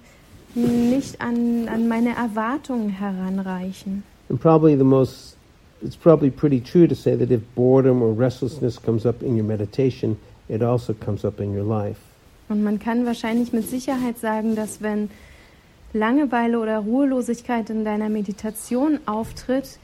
[0.53, 4.03] nicht an, an meine Erwartungen heranreichen?
[4.29, 5.37] And probably the most,
[5.81, 9.45] it's probably pretty true to say that if boredom or restlessness comes up in your
[9.45, 10.17] meditation,
[10.49, 11.99] it also comes up in your life.
[12.49, 15.09] Und man kann wahrscheinlich mit Sicherheit sagen, dass wenn
[15.93, 19.79] Langeweile oder Ruhelosigkeit in deiner Meditation auftritt,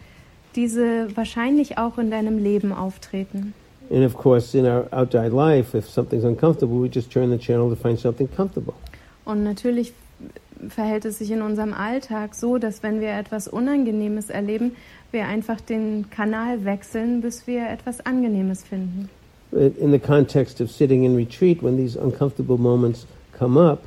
[0.55, 3.53] diese wahrscheinlich auch in deinem Leben auftreten.
[3.89, 7.69] And of course, in our outside life, if something's uncomfortable, we just turn the channel
[7.69, 8.73] to find something comfortable.
[9.25, 9.93] Und natürlich
[10.69, 14.71] verhält es sich in unserem Alltag so, dass wenn wir etwas Unangenehmes erleben,
[15.11, 19.09] wir einfach den Kanal wechseln, bis wir etwas Angenehmes finden.
[19.51, 23.05] In the context of sitting in retreat, when these uncomfortable moments
[23.37, 23.83] come up,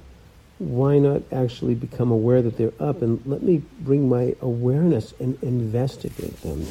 [0.59, 5.39] why not actually become aware that they're up and let me bring my awareness and
[5.43, 6.67] investigate them?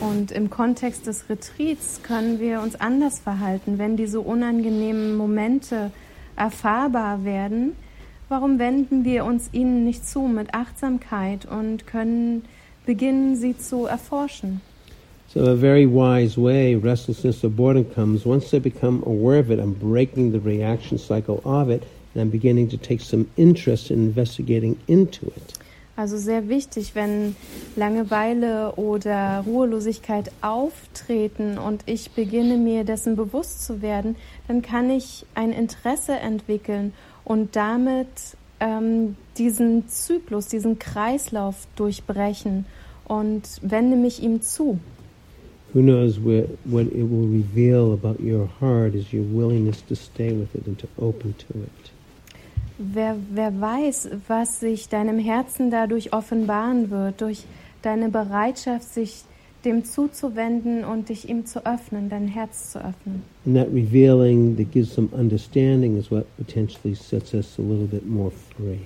[0.00, 5.92] Und im Kontext des Retreats können wir uns anders verhalten, wenn diese unangenehmen Momente
[6.36, 7.76] erfahrbar werden.
[8.28, 12.44] Warum wenden wir uns ihnen nicht zu mit Achtsamkeit und können
[12.86, 14.60] beginnen, sie zu erforschen?
[15.28, 19.58] So a very wise way, restlessness or boredom comes once I become aware of it.
[19.58, 21.84] I'm breaking the reaction cycle of it,
[22.14, 25.54] and I'm beginning to take some interest in investigating into it.
[25.94, 27.36] Also sehr wichtig, wenn
[27.76, 34.16] Langeweile oder Ruhelosigkeit auftreten und ich beginne mir dessen bewusst zu werden,
[34.48, 36.94] dann kann ich ein Interesse entwickeln
[37.24, 38.08] und damit
[38.58, 42.64] ähm, diesen Zyklus, diesen Kreislauf durchbrechen
[43.04, 44.78] und wende mich ihm zu.
[45.74, 50.32] Who knows what, what it will reveal about your heart is your willingness to stay
[50.32, 51.91] with it and to open to it.
[52.92, 57.44] Wer, wer weiß, was sich deinem Herzen dadurch offenbaren wird, durch
[57.82, 59.24] deine Bereitschaft, sich
[59.64, 63.22] dem zuzuwenden und dich ihm zu öffnen, dein Herz zu öffnen.
[63.46, 68.08] And that revealing that gives some understanding is what potentially sets us a little bit
[68.08, 68.78] more free.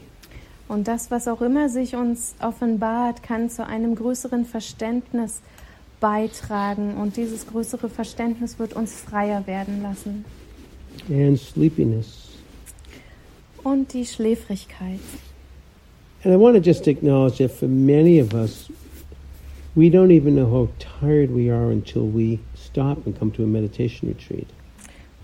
[0.69, 5.41] Und das, was auch immer sich uns offenbart, kann zu einem größeren Verständnis
[6.01, 6.95] beitragen.
[6.97, 10.25] Und dieses größere Verständnis wird uns freier werden lassen.
[11.09, 12.26] And sleepiness.
[13.67, 15.01] Und die Schläfrigkeit.
[16.23, 18.71] And I want to just acknowledge that for many of us,
[19.75, 23.47] we don't even know how tired we are until we stop and come to a
[23.47, 24.47] meditation retreat.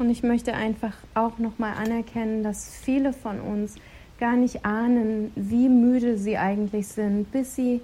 [0.01, 3.77] Und ich möchte einfach auch nochmal anerkennen, dass viele von uns
[4.19, 7.81] gar nicht ahnen, wie müde sie eigentlich sind, bis sie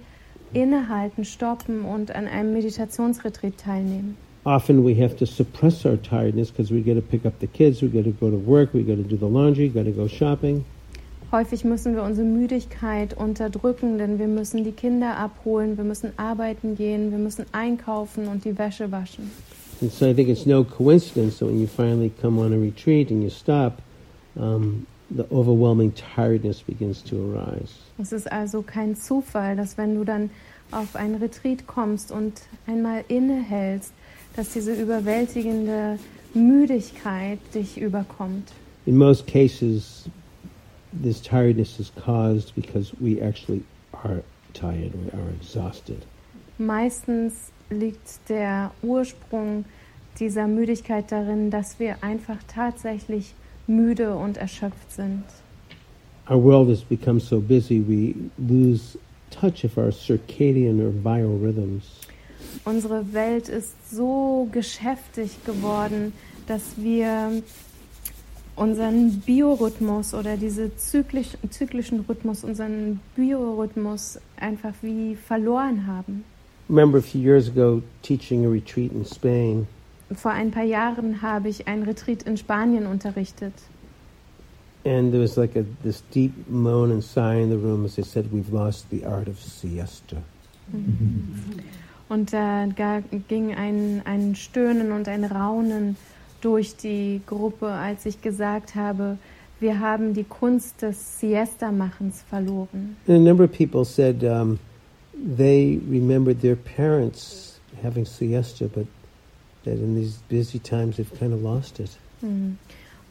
[0.51, 4.17] innehalten, stoppen und an einem Meditationsretreat teilnehmen.
[4.49, 7.83] Often we have to suppress our tiredness because we got to pick up the kids,
[7.83, 10.07] we got to go to work, we got to do the laundry, got to go
[10.07, 10.65] shopping.
[11.31, 16.75] Häufig müssen wir unsere Müdigkeit unterdrücken, denn wir müssen die Kinder abholen, wir müssen arbeiten
[16.75, 19.29] gehen, wir müssen einkaufen und die Wäsche waschen.
[19.81, 23.11] And so I think it's no coincidence that when you finally come on a retreat
[23.11, 23.83] and you stop,
[24.35, 27.75] um, the overwhelming tiredness begins to arise.
[27.99, 30.31] Es ist also kein Zufall, dass wenn du dann
[30.71, 33.93] auf ein Retreat kommst und einmal innehältst,
[34.35, 35.99] dass diese überwältigende
[36.33, 38.51] Müdigkeit dich überkommt.
[38.85, 40.09] In most cases,
[41.03, 43.63] this tiredness is caused because we actually
[44.03, 44.23] are
[44.53, 45.97] tired, we are exhausted.
[46.57, 49.65] Meistens liegt der Ursprung
[50.19, 53.33] dieser Müdigkeit darin, dass wir einfach tatsächlich
[53.67, 55.23] müde und erschöpft sind.
[56.29, 58.97] Our world has become so busy, we lose
[59.31, 61.98] touch of our circadian or biorhythms.
[62.65, 66.13] Unsere Welt ist so geschäftig geworden,
[66.47, 67.41] dass wir
[68.55, 76.23] unseren Biorhythmus oder diese zyklisch, zyklischen Rhythmus, unseren Biorhythmus einfach wie verloren haben.
[76.69, 79.67] remember a few years ago teaching a retreat in Spain,
[80.13, 83.53] Vor ein paar Jahren habe ich ein Retreat in Spanien unterrichtet.
[84.85, 88.03] and there was like a this deep moan and sigh in the room as they
[88.03, 90.17] said, "We've lost the art of siesta."
[92.09, 92.67] Und da
[93.27, 95.95] ging ein, ein Stöhnen und ein Raunen
[96.41, 99.17] durch die Gruppe, als ich gesagt habe,
[99.59, 102.95] wir haben die Kunst des Siesta-Machens verloren.
[103.07, 104.57] And a number of people said um,
[105.13, 108.87] they remembered their parents having siesta, but
[109.65, 111.91] that in these busy times they've kind of lost it.
[112.21, 112.57] Hm.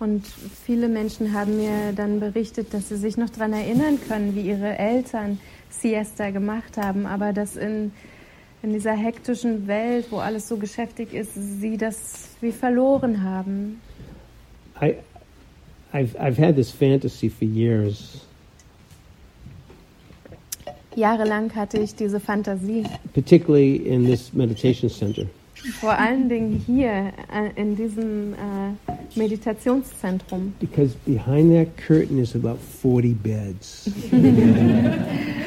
[0.01, 0.27] Und
[0.65, 4.79] viele Menschen haben mir dann berichtet, dass sie sich noch daran erinnern können, wie ihre
[4.79, 5.41] Eltern
[5.71, 7.93] Siesta gemacht haben, aber dass in,
[8.63, 13.81] in dieser hektischen Welt, wo alles so geschäftig ist, sie das wie verloren haben.
[14.81, 14.95] I,
[15.93, 18.29] I've I've had this fantasy for years,
[20.99, 22.85] Jahrelang hatte ich diese Fantasie,
[23.15, 25.27] particularly in this meditation center.
[25.81, 30.55] vor allen Dingen hier äh, in diesem äh, Meditationszentrum.
[30.59, 33.91] Because behind that curtain is about 40 beds.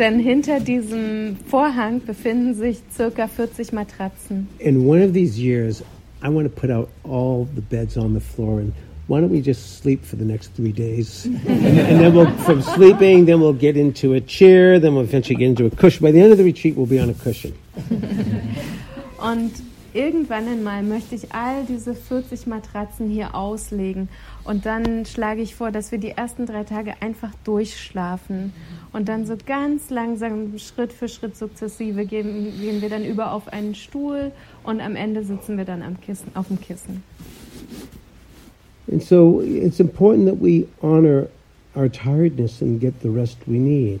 [0.00, 4.48] Denn hinter diesem Vorhang befinden sich circa 40 Matratzen.
[4.58, 5.82] In one of these years,
[6.22, 8.72] I want to put out all the beds on the floor and
[9.08, 11.26] why don't we just sleep for the next three days?
[11.26, 15.36] and, and then we'll, from sleeping, then we'll get into a chair, then we'll eventually
[15.36, 16.02] get into a cushion.
[16.02, 17.52] By the end of the retreat, we'll be on a cushion.
[19.18, 19.52] Und
[19.94, 24.08] irgendwann einmal möchte ich all diese 40 Matratzen hier auslegen.
[24.44, 28.52] Und dann schlage ich vor, dass wir die ersten drei Tage einfach durchschlafen.
[28.92, 33.52] Und dann so ganz langsam, Schritt für Schritt sukzessive gehen, gehen wir dann über auf
[33.52, 34.32] einen Stuhl
[34.64, 37.02] und am Ende sitzen wir dann am Kissen, auf dem Kissen.
[38.90, 41.28] And so it's important that we honor
[41.76, 44.00] our tiredness and get the rest we need.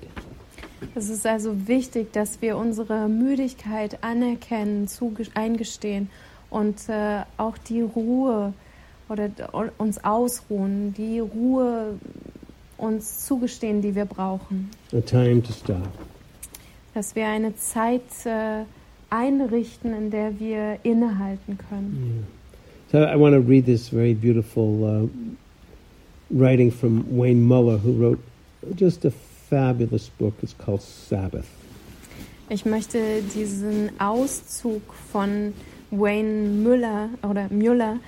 [0.94, 4.88] Es ist also wichtig, dass wir unsere Müdigkeit anerkennen,
[5.34, 6.08] eingestehen
[6.48, 8.52] und äh, auch die Ruhe
[9.08, 9.30] oder
[9.78, 11.98] uns ausruhen, die Ruhe
[12.76, 14.70] uns zugestehen, die wir brauchen.
[14.92, 15.88] A time to stop.
[16.94, 18.64] Dass wir eine Zeit äh,
[19.10, 22.26] einrichten, in der wir innehalten können.
[22.92, 23.04] Yeah.
[23.06, 25.08] So I want to read this very beautiful uh,
[26.30, 28.18] writing from Wayne Muller, who wrote
[28.74, 29.12] just a
[29.50, 30.34] fabulous book.
[30.42, 31.46] It's called Sabbath.
[32.48, 34.82] Ich möchte diesen Auszug
[35.12, 35.52] von
[35.90, 37.98] Wayne Müller oder Müller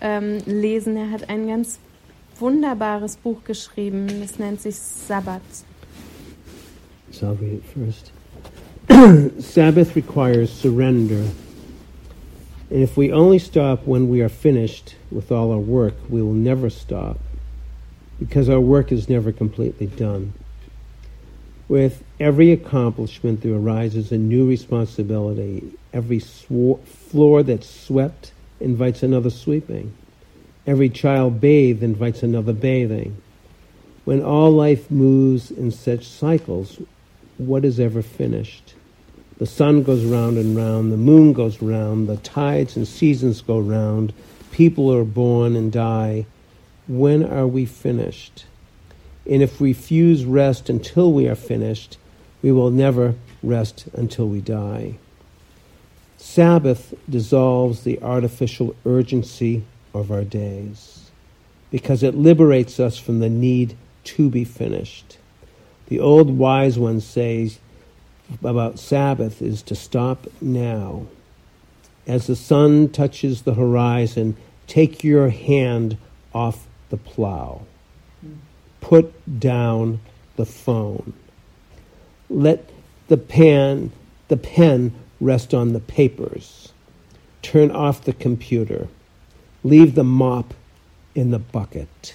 [0.00, 0.96] ähm, lesen.
[0.96, 1.78] Er hat ein ganz
[2.38, 4.06] wunderbares Buch geschrieben.
[4.22, 5.42] Es nennt sich Sabbath.
[7.10, 8.12] So I'll read it first.
[9.38, 11.24] Sabbath requires surrender.
[12.70, 16.34] And if we only stop when we are finished with all our work, we will
[16.34, 17.18] never stop
[18.18, 20.32] because our work is never completely done.
[21.70, 25.62] With every accomplishment, there arises a new responsibility.
[25.92, 29.94] Every floor that's swept invites another sweeping.
[30.66, 33.22] Every child bathed invites another bathing.
[34.04, 36.80] When all life moves in such cycles,
[37.38, 38.74] what is ever finished?
[39.38, 43.60] The sun goes round and round, the moon goes round, the tides and seasons go
[43.60, 44.12] round,
[44.50, 46.26] people are born and die.
[46.88, 48.46] When are we finished?
[49.30, 51.96] And if we refuse rest until we are finished,
[52.42, 53.14] we will never
[53.44, 54.98] rest until we die.
[56.18, 59.64] Sabbath dissolves the artificial urgency
[59.94, 61.10] of our days
[61.70, 65.18] because it liberates us from the need to be finished.
[65.86, 67.60] The old wise one says
[68.42, 71.06] about Sabbath is to stop now.
[72.06, 75.96] As the sun touches the horizon, take your hand
[76.34, 77.62] off the plow.
[78.80, 80.00] Put down
[80.36, 81.12] the phone.
[82.28, 82.70] Let
[83.08, 83.92] the pen,
[84.28, 86.72] the pen rest on the papers.
[87.42, 88.88] Turn off the computer.
[89.62, 90.54] Leave the mop
[91.14, 92.14] in the bucket.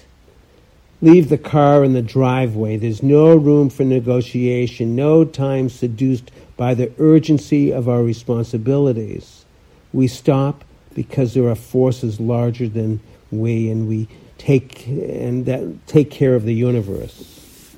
[1.02, 2.76] Leave the car in the driveway.
[2.76, 9.44] There's no room for negotiation, no time seduced by the urgency of our responsibilities.
[9.92, 10.64] We stop
[10.94, 13.00] because there are forces larger than
[13.30, 14.08] we and we
[14.38, 17.74] take and that take care of the universe.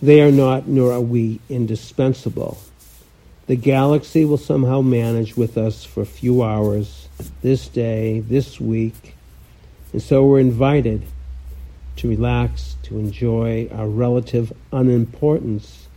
[0.00, 2.58] They are not nor are we indispensable.
[3.46, 7.08] The galaxy will somehow manage with us for a few hours
[7.42, 9.14] this day, this week.
[9.92, 11.02] And so we're invited
[11.96, 15.88] to relax, to enjoy our relative unimportance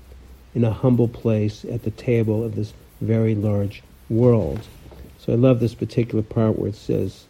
[0.56, 4.62] in a humble place at the table of this very large world.
[5.20, 7.26] So I love this particular part where it says,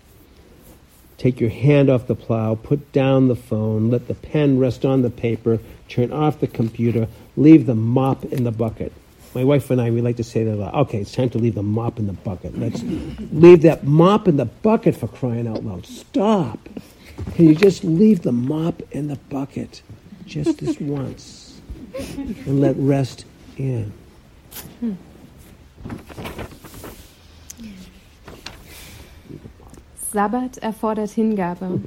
[1.22, 5.04] Take your hand off the plow, put down the phone, let the pen rest on
[5.04, 7.08] the paper, turn off the computer,
[7.38, 8.92] leave the mop in the bucket.
[9.36, 10.74] My wife and I, we like to say that a lot.
[10.74, 12.58] Okay, it's time to leave the mop in the bucket.
[12.58, 15.86] Let's leave that mop in the bucket for crying out loud.
[15.86, 16.68] Stop.
[17.36, 19.84] Can you just leave the mop in the bucket
[20.26, 21.62] just this once
[22.48, 23.26] and let rest
[23.58, 23.94] in?
[30.12, 31.82] Sabbat erfordert Hingabe.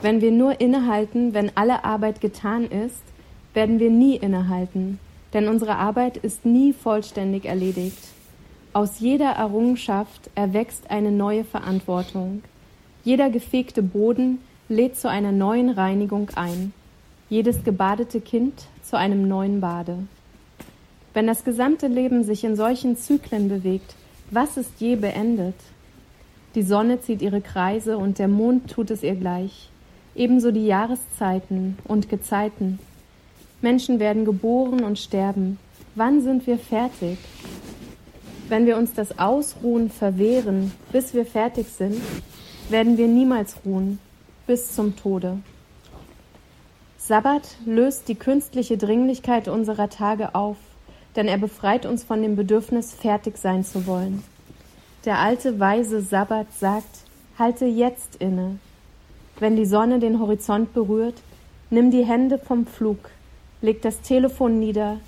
[0.00, 3.02] Wenn wir nur innehalten, wenn alle Arbeit getan ist,
[3.54, 4.98] werden wir nie innehalten
[5.32, 7.98] denn unsere Arbeit ist nie vollständig erledigt.
[8.72, 12.42] Aus jeder Errungenschaft erwächst eine neue Verantwortung.
[13.04, 14.38] Jeder gefegte Boden
[14.68, 16.72] lädt zu einer neuen Reinigung ein.
[17.28, 19.98] Jedes gebadete Kind zu einem neuen Bade.
[21.14, 23.94] Wenn das gesamte Leben sich in solchen Zyklen bewegt,
[24.30, 25.54] was ist je beendet?
[26.54, 29.70] Die Sonne zieht ihre Kreise und der Mond tut es ihr gleich.
[30.14, 32.78] Ebenso die Jahreszeiten und Gezeiten.
[33.62, 35.58] Menschen werden geboren und sterben.
[35.94, 37.18] Wann sind wir fertig?
[38.48, 42.00] Wenn wir uns das Ausruhen verwehren, bis wir fertig sind,
[42.68, 43.98] werden wir niemals ruhen,
[44.46, 45.38] bis zum Tode.
[46.98, 50.56] Sabbat löst die künstliche Dringlichkeit unserer Tage auf,
[51.16, 54.22] denn er befreit uns von dem Bedürfnis, fertig sein zu wollen.
[55.04, 57.00] Der alte weise Sabbat sagt,
[57.38, 58.58] halte jetzt inne.
[59.40, 61.16] Wenn die Sonne den Horizont berührt,
[61.70, 62.98] nimm die Hände vom Flug,
[63.60, 64.98] Leg das Telefon nieder,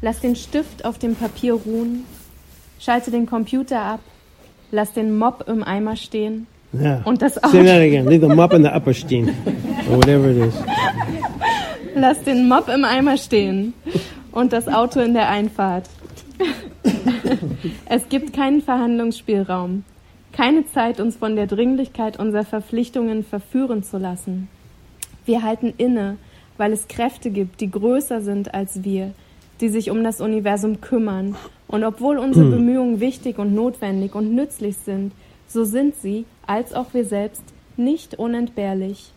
[0.00, 2.04] lass den Stift auf dem Papier ruhen,
[2.78, 4.00] schalte den Computer ab,
[4.72, 6.46] Lass den Mob im Eimer stehen.
[6.72, 7.00] Yeah.
[7.04, 8.06] Und das Say Auto, that again.
[8.06, 9.28] Leave the mop in the upper steam,
[9.90, 10.54] or whatever it is.
[11.96, 13.74] lass den Mob im Eimer stehen.
[14.30, 15.86] Und das Auto in der Einfahrt.
[17.86, 19.84] es gibt keinen Verhandlungsspielraum.
[20.32, 24.48] Keine Zeit, uns von der Dringlichkeit unserer Verpflichtungen verführen zu lassen.
[25.26, 26.16] Wir halten inne,
[26.56, 29.12] weil es Kräfte gibt, die größer sind als wir,
[29.60, 31.36] die sich um das Universum kümmern.
[31.68, 35.12] Und obwohl unsere Bemühungen wichtig und notwendig und nützlich sind,
[35.46, 37.42] so sind sie, als auch wir selbst,
[37.76, 39.12] nicht unentbehrlich.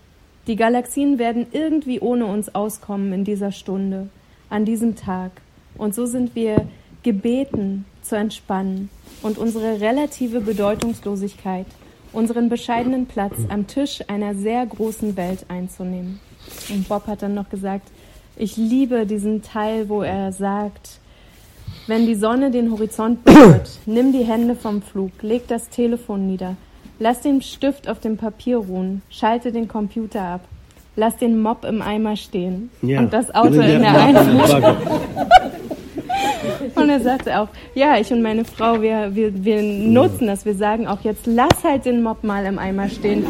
[0.47, 4.09] Die Galaxien werden irgendwie ohne uns auskommen in dieser Stunde,
[4.49, 5.31] an diesem Tag.
[5.77, 6.67] Und so sind wir
[7.03, 8.89] gebeten zu entspannen
[9.21, 11.65] und unsere relative Bedeutungslosigkeit,
[12.11, 16.19] unseren bescheidenen Platz am Tisch einer sehr großen Welt einzunehmen.
[16.69, 17.89] Und Bob hat dann noch gesagt,
[18.35, 20.99] ich liebe diesen Teil, wo er sagt,
[21.87, 26.55] wenn die Sonne den Horizont berührt, nimm die Hände vom Flug, leg das Telefon nieder,
[26.99, 30.41] lass den Stift auf dem Papier ruhen, schalte den Computer ab,
[30.95, 33.01] lass den Mob im Eimer stehen Yeah.
[33.01, 34.77] und das Auto in der Einfahrt.
[36.75, 40.45] Und er sagte auch, ja, ich und meine Frau, wir, wir, wir nutzen das.
[40.45, 43.25] Wir sagen auch jetzt, lass halt den Mob mal im Eimer stehen.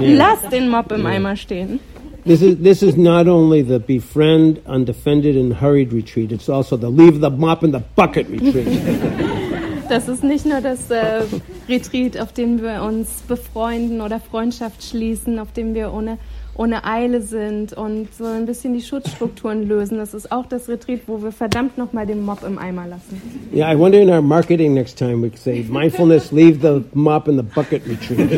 [0.00, 1.80] Lass den Mob im Eimer stehen.
[2.24, 6.30] This is this is not only the befriend, undefended, and hurried retreat.
[6.30, 8.66] It's also the leave the mop in the bucket retreat.
[9.88, 11.22] Das ist nicht nur das äh,
[11.66, 16.18] Retreat, auf dem wir uns befreunden oder Freundschaft schließen, auf dem wir ohne,
[16.58, 19.96] ohne Eile sind und so ein bisschen die Schutzstrukturen lösen.
[19.96, 23.22] Das ist auch das Retreat, wo wir verdammt nochmal den Mob im Eimer lassen.
[23.54, 27.28] yeah, I wonder in our marketing next time we could say mindfulness, leave the mop
[27.28, 28.28] in the bucket retreat.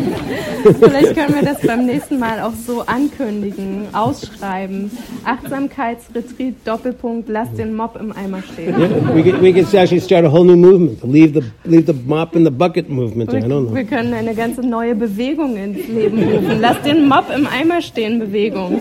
[0.78, 4.90] Vielleicht können wir das beim nächsten Mal auch so ankündigen, ausschreiben.
[5.24, 8.78] Achtsamkeitsretreat, Doppelpunkt, lass den Mob im Eimer stehen.
[8.78, 11.02] Yeah, we could we could actually start a whole new movement.
[11.04, 13.30] Leave the leave the mop in the bucket movement.
[13.32, 13.74] I don't Wir, know.
[13.74, 16.60] wir können eine ganze neue Bewegung ins Leben rufen.
[16.60, 18.80] Lass den Mob im Eimer stehen, Bewegung.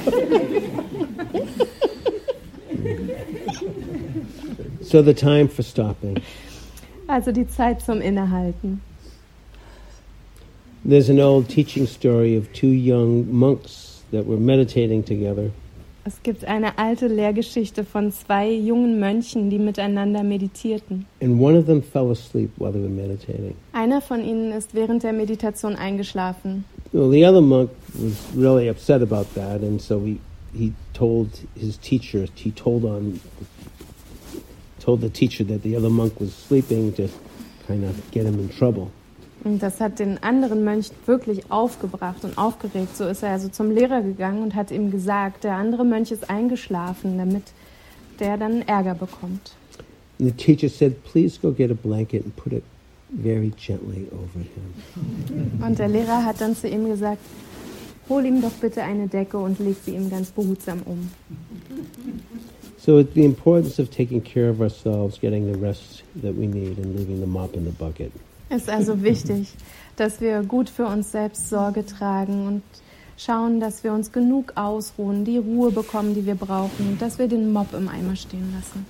[4.81, 6.17] So the time for stopping.
[7.07, 8.81] Also die Zeit zum Innehalten.
[10.83, 15.51] There's an old teaching story of two young monks that were meditating together.
[16.05, 21.05] Es gibt eine alte Lehrgeschichte von zwei jungen Mönchen, die miteinander meditierten.
[21.21, 23.53] And one of them fell asleep while they were meditating.
[23.73, 26.63] Einer von ihnen ist während der Meditation eingeschlafen.
[26.91, 30.19] Well, the other monk was really upset about that, and so he
[30.53, 32.27] he told his teacher.
[32.33, 33.19] He told on
[34.79, 37.09] told the teacher that the other monk was sleeping to
[37.67, 38.91] kind of get him in trouble.
[39.43, 42.97] Und das hat den anderen Mönch wirklich aufgebracht und aufgeregt.
[42.97, 46.29] So ist er also zum Lehrer gegangen und hat ihm gesagt, der andere Mönch ist
[46.29, 47.43] eingeschlafen, damit
[48.19, 49.53] der dann Ärger bekommt.
[50.19, 52.63] And the teacher said, "Please go get a blanket and put it
[53.23, 57.21] very gently over him." Und der Lehrer hat dann zu ihm gesagt,
[58.07, 61.09] hol ihm doch bitte eine Decke und leg sie ihm ganz behutsam um.
[62.77, 66.77] So it's the importance of taking care of ourselves, getting the rest that we need,
[66.77, 68.11] and leaving the mop in the bucket.
[68.49, 69.49] Es ist also wichtig,
[69.95, 72.61] dass wir gut für uns selbst Sorge tragen und
[73.17, 77.27] schauen, dass wir uns genug ausruhen, die Ruhe bekommen, die wir brauchen und dass wir
[77.27, 78.85] den Mob im Eimer stehen lassen.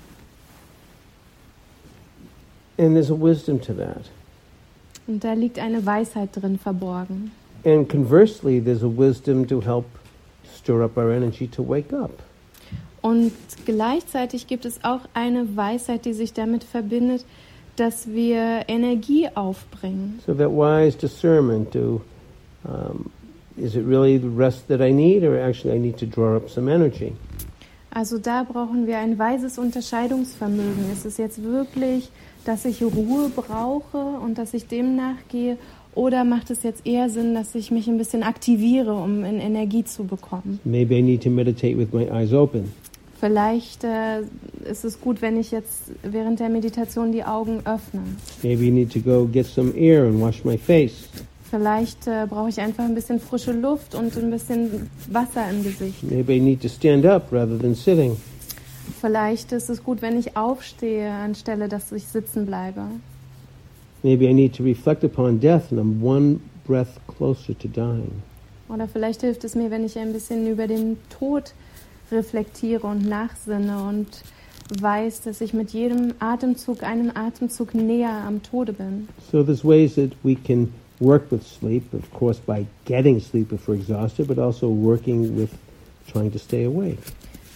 [2.80, 4.10] And there's a wisdom to that.
[5.06, 7.32] Und da liegt eine Weisheit drin verborgen.
[7.66, 9.86] And conversely, there's a wisdom to help
[10.56, 12.12] stir up our energy to wake up.
[13.02, 13.32] Und
[13.66, 17.26] gleichzeitig gibt es auch eine Weisheit, die sich damit verbindet,
[17.76, 20.20] dass wir Energie aufbringen.
[20.26, 22.02] So that wise discernment to
[22.66, 23.12] um,
[23.58, 26.50] is it really the rest that I need, or actually I need to draw up
[26.50, 27.14] some energy?
[27.92, 30.92] Also da brauchen wir ein weises Unterscheidungsvermögen.
[30.92, 32.12] Ist es jetzt wirklich,
[32.46, 35.58] dass ich Ruhe brauche und dass ich dem nachgehe?
[35.96, 39.84] Oder macht es jetzt eher Sinn, dass ich mich ein bisschen aktiviere, um in Energie
[39.84, 40.60] zu bekommen?
[40.64, 42.72] Maybe I need to meditate with my eyes open.
[43.20, 44.22] Vielleicht äh,
[44.70, 48.02] ist es gut, wenn ich jetzt während der Meditation die Augen öffne.
[48.44, 51.10] Maybe I need to go get some air and wash my face.
[51.50, 56.04] Vielleicht äh, brauche ich einfach ein bisschen frische Luft und ein bisschen Wasser im Gesicht.
[56.04, 58.16] Maybe I need to stand up rather than sitting.
[59.02, 62.82] Vielleicht ist es gut, wenn ich aufstehe, anstelle dass ich sitzen bleibe.
[64.04, 68.24] Maybe I need to reflect upon death and I'm one breath closer to dying.
[68.70, 71.54] Oder vielleicht hilft es mir, wenn ich ein bisschen über den Tod
[72.12, 74.08] reflektiere und nachsinne und
[74.80, 79.08] weiß, dass ich mit jedem Atemzug, einen Atemzug näher am Tode bin.
[79.32, 83.68] So there's ways that we can work with sleep, of course, by getting sleep if
[83.68, 85.50] we're exhausted, but also working with
[86.12, 87.00] trying to stay awake.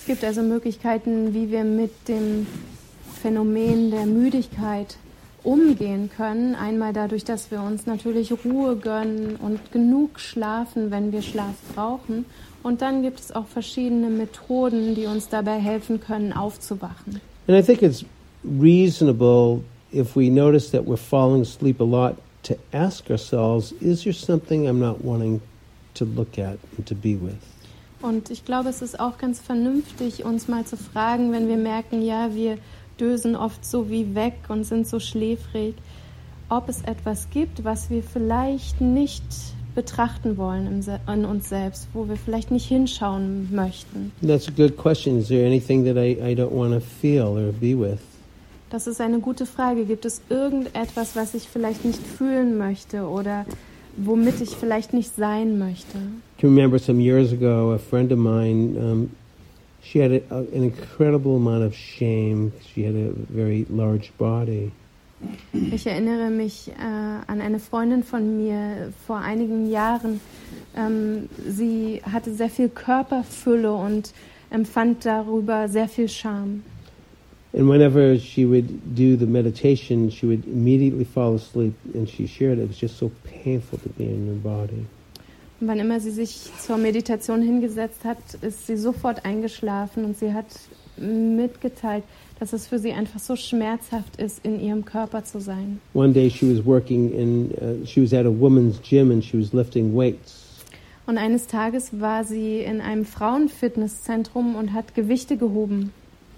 [0.03, 2.45] Es gibt also Möglichkeiten, wie wir mit dem
[3.21, 4.97] Phänomen der Müdigkeit
[5.43, 6.55] umgehen können.
[6.55, 12.25] Einmal dadurch, dass wir uns natürlich Ruhe gönnen und genug schlafen, wenn wir Schlaf brauchen.
[12.63, 17.21] Und dann gibt es auch verschiedene Methoden, die uns dabei helfen können, aufzuwachen.
[17.47, 18.03] And I think it's
[18.43, 24.11] reasonable if we notice that we're falling asleep a lot to ask ourselves, is there
[24.11, 25.39] something I'm not wanting
[25.93, 27.52] to look at and to be with?
[28.03, 32.01] Und ich glaube, es ist auch ganz vernünftig, uns mal zu fragen, wenn wir merken,
[32.01, 32.57] ja, wir
[32.99, 35.73] dösen oft so wie weg und sind so schläfrig,
[36.49, 39.23] ob es etwas gibt, was wir vielleicht nicht
[39.73, 44.11] betrachten wollen in uns selbst, wo wir vielleicht nicht hinschauen möchten.
[44.21, 45.19] That's a good question.
[45.19, 47.99] Is there anything that I, I don't want to feel or be with?
[48.69, 49.85] Das ist eine gute Frage.
[49.85, 53.45] Gibt es irgendetwas, was ich vielleicht nicht fühlen möchte oder
[53.97, 55.97] womit ich vielleicht nicht sein möchte?
[56.41, 59.09] I remember some years ago, a friend of mine, um,
[59.81, 62.51] she had a, an incredible amount of shame.
[62.73, 64.71] She had a very large body.
[65.53, 70.19] Ich erinnere mich äh, an eine Freundin von mir vor einigen Jahren.
[70.75, 74.13] Ähm, sie hatte sehr viel Körperfülle und
[74.49, 76.63] empfand darüber sehr viel Scham.
[77.53, 81.75] And whenever she would do the meditation, she would immediately fall asleep.
[81.93, 84.85] And she shared it was just so painful to be in her body.
[85.61, 90.33] Und wann immer sie sich zur Meditation hingesetzt hat, ist sie sofort eingeschlafen und sie
[90.33, 90.47] hat
[90.97, 92.03] mitgeteilt,
[92.39, 95.79] dass es für sie einfach so schmerzhaft ist, in ihrem Körper zu sein.
[95.93, 99.39] One day she was working in, uh, she was at a woman's gym and she
[99.39, 100.41] was lifting weights.
[101.05, 105.91] Und eines Tages war sie in einem Frauenfitnesszentrum und hat Gewichte gehoben.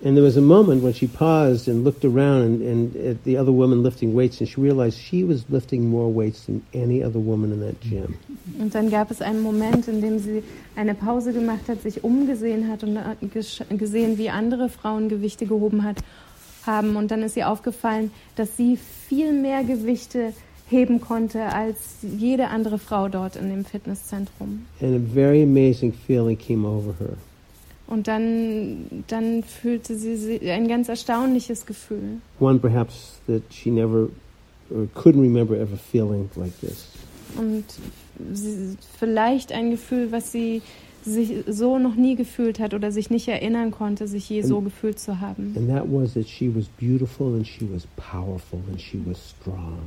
[0.04, 3.38] And there was a moment when she paused and looked around and, and at the
[3.38, 7.20] other woman lifting weights, and she realized she was lifting more weights than any other
[7.20, 8.16] woman in that gym.
[8.60, 10.44] Und dann gab es einen Moment, in dem sie
[10.76, 15.84] eine Pause gemacht hat, sich umgesehen hat und äh, gesehen, wie andere Frauen Gewichte gehoben
[15.84, 15.98] hat,
[16.66, 16.98] haben.
[16.98, 20.34] Und dann ist ihr aufgefallen, dass sie viel mehr Gewichte
[20.68, 24.66] heben konnte als jede andere Frau dort in dem Fitnesszentrum.
[24.82, 27.16] And a very amazing feeling came over her.
[27.88, 32.18] Und dann, dann fühlte sie ein ganz erstaunliches Gefühl.
[32.40, 34.10] One perhaps that she never
[34.72, 36.88] or couldn't remember ever feeling like this.
[37.38, 37.66] Und
[38.34, 40.62] sie, vielleicht ein Gefühl, was sie
[41.04, 44.62] sich so noch nie gefühlt hat oder sich nicht erinnern konnte, sich je and, so
[44.62, 45.54] gefühlt zu haben.
[45.56, 49.78] And that was that she was beautiful and she was powerful and she was strong.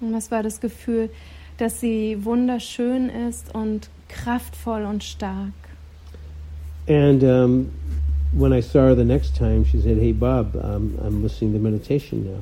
[0.00, 1.10] Und das war das Gefühl,
[1.58, 5.52] dass sie wunderschön ist und kraftvoll und stark.
[6.86, 7.72] And um,
[8.32, 11.58] when I saw her the next time, she said, "Hey, Bob, um, I'm listening to
[11.58, 12.40] meditation now."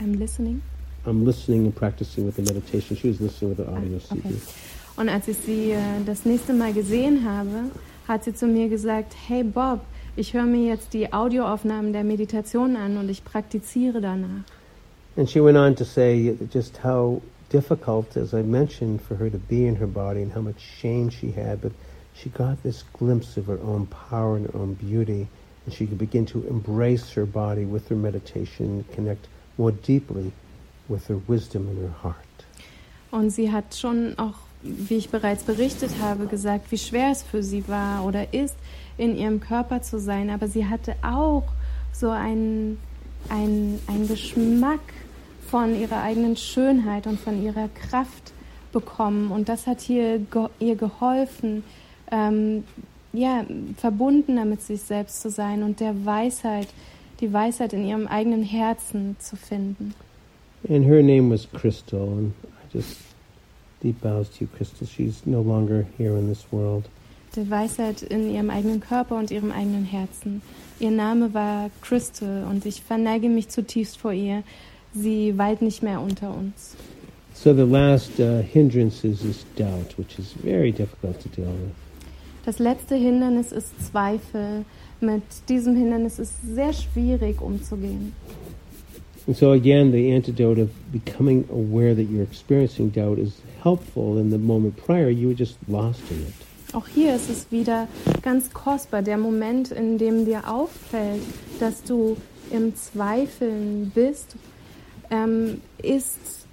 [0.00, 0.62] I'm listening.
[1.04, 2.96] I'm listening and practicing with the meditation.
[2.96, 4.22] She was listening with the audio ah, okay.
[4.22, 4.40] CD.
[4.96, 7.70] Und als ich sie äh, das nächste Mal gesehen habe,
[8.06, 9.80] hat sie zu mir gesagt: Hey, Bob,
[10.16, 14.44] ich höre mir jetzt die Audioaufnahmen der Meditation an und ich praktiziere danach.
[15.16, 17.20] And she went on to say just how
[17.50, 21.10] difficult, as I mentioned, for her to be in her body and how much shame
[21.10, 21.72] she had, but
[22.22, 25.28] she got this glimpse of her own power and her own beauty,
[25.64, 30.32] and she could begin to embrace her body with her meditation, connect more deeply
[30.88, 32.16] with her wisdom in her heart.
[33.10, 37.42] Und sie hat schon auch, wie ich bereits berichtet habe, gesagt, wie schwer es für
[37.42, 38.56] sie war oder ist,
[38.98, 40.30] in ihrem Körper zu sein.
[40.30, 41.44] Aber sie hatte auch
[41.92, 42.78] so einen,
[43.30, 44.80] einen, Geschmack
[45.48, 48.32] von ihrer eigenen Schönheit und von ihrer Kraft
[48.72, 49.30] bekommen.
[49.30, 50.20] Und das hat hier,
[50.58, 51.64] ihr geholfen,
[52.10, 52.64] ähm,
[53.12, 53.44] ja,
[53.76, 56.68] verbundener mit sich selbst zu sein und der Weisheit,
[57.20, 59.94] die Weisheit in ihrem eigenen Herzen zu finden.
[60.68, 62.98] And her name was Crystal, and I just
[63.82, 64.86] deep bows to you, Crystal.
[64.86, 66.84] She's no longer here in this world.
[67.36, 70.42] Die Weisheit in ihrem eigenen Körper und ihrem eigenen Herzen.
[70.80, 74.42] Ihr Name war Crystal und ich verneige mich zutiefst vor ihr.
[74.94, 76.74] Sie weilt nicht mehr unter uns.
[77.34, 81.87] So the last uh, hindrance is doubt, which is very difficult to deal with.
[82.48, 84.64] Das letzte Hindernis ist Zweifel.
[85.02, 88.14] Mit diesem Hindernis ist sehr schwierig umzugehen.
[89.26, 94.18] And so again, the antidote of becoming aware that you're experiencing doubt is helpful.
[94.18, 96.32] In the moment prior, you were just lost in it.
[96.72, 97.86] Auch hier ist es wieder
[98.22, 101.20] ganz kostbar, der Moment, in dem dir auffällt,
[101.60, 102.16] dass du
[102.50, 104.36] im Zweifeln bist,
[105.10, 106.46] ähm, ist,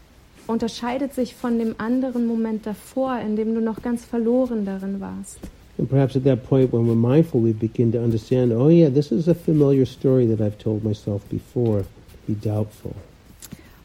[0.46, 5.40] unterscheidet sich von dem anderen Moment davor, in dem du noch ganz verloren darin warst.
[5.78, 9.12] And perhaps at that point, when we're mindful, we begin to understand oh, yeah, this
[9.12, 11.86] is a familiar story that I've told myself before.
[12.28, 12.96] Be doubtful.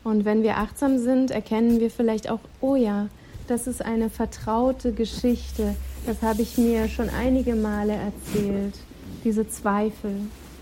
[0.02, 3.08] Und wenn wir achtsam sind, erkennen wir vielleicht auch, oh ja,
[3.48, 5.74] das ist eine vertraute Geschichte.
[6.06, 8.74] Das habe ich mir schon einige Male erzählt.
[9.24, 10.12] Diese Zweifel.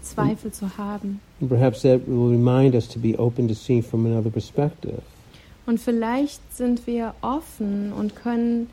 [0.02, 1.20] Zweifel zu haben.
[1.40, 5.02] And perhaps that will remind us to be open to seeing from another perspective.
[5.66, 8.68] Und vielleicht sind wir offen und können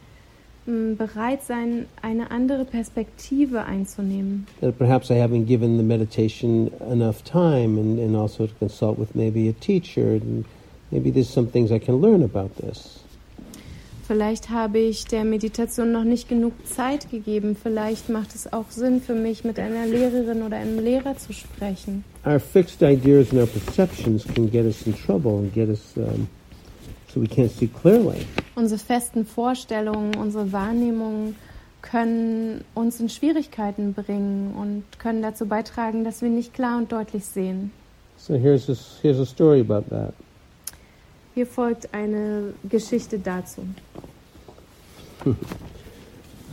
[0.65, 4.47] bereit sein, eine andere Perspektive einzunehmen.
[4.61, 9.13] That perhaps I haven't given the meditation enough time and, and also to consult with
[9.13, 10.45] maybe a teacher and
[10.91, 12.99] maybe there's some things I can learn about this.
[14.07, 17.55] Vielleicht habe ich der Meditation noch nicht genug Zeit gegeben.
[17.55, 22.03] Vielleicht macht es auch Sinn für mich, mit einer Lehrerin oder einem Lehrer zu sprechen.
[22.23, 26.27] Our fixed ideas and our perceptions can get us in trouble and get us um,
[27.15, 28.27] so we can't see clearly.
[28.55, 31.35] Unsere festen Vorstellungen, unsere Wahrnehmungen
[31.81, 37.25] können uns in Schwierigkeiten bringen und können dazu beitragen, dass wir nicht klar und deutlich
[37.25, 37.71] sehen.
[38.17, 40.13] So here's a, here's a story about that.
[41.33, 43.61] Hier folgt eine Geschichte dazu.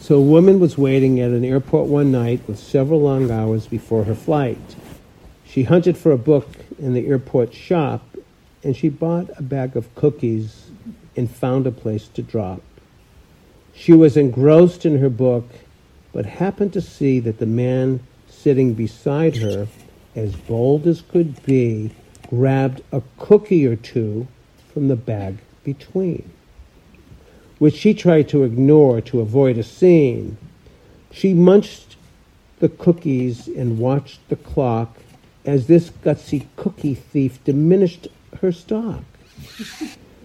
[0.01, 4.03] So a woman was waiting at an airport one night with several long hours before
[4.03, 4.59] her flight.
[5.47, 6.49] She hunted for a book
[6.81, 8.03] in the airport shop
[8.65, 10.71] and she bought a bag of cookies
[11.17, 12.63] and found a place to drop.
[13.75, 15.49] She was engrossed in her book,
[16.13, 19.67] but happened to see that the man sitting beside her,
[20.15, 21.91] as bold as could be,
[22.29, 24.27] grabbed a cookie or two
[24.73, 26.31] from the bag between,
[27.59, 30.37] which she tried to ignore to avoid a scene.
[31.11, 31.97] She munched
[32.59, 34.97] the cookies and watched the clock
[35.45, 38.09] as this gutsy cookie thief diminished
[38.41, 39.03] her stock.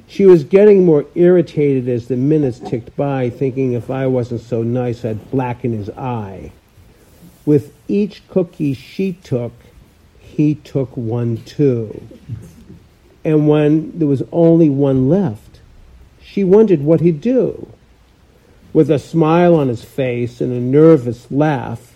[0.08, 4.64] She was getting more irritated as the minutes ticked by, thinking if I wasn't so
[4.64, 6.52] nice, I'd blacken his eye.
[7.46, 9.54] With each cookie she took,
[10.20, 12.02] he took one too.
[13.26, 15.60] And when there was only one left,
[16.22, 17.68] she wondered what he'd do.
[18.72, 21.96] With a smile on his face and a nervous laugh,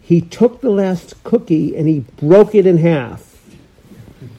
[0.00, 3.29] he took the last cookie and he broke it in half.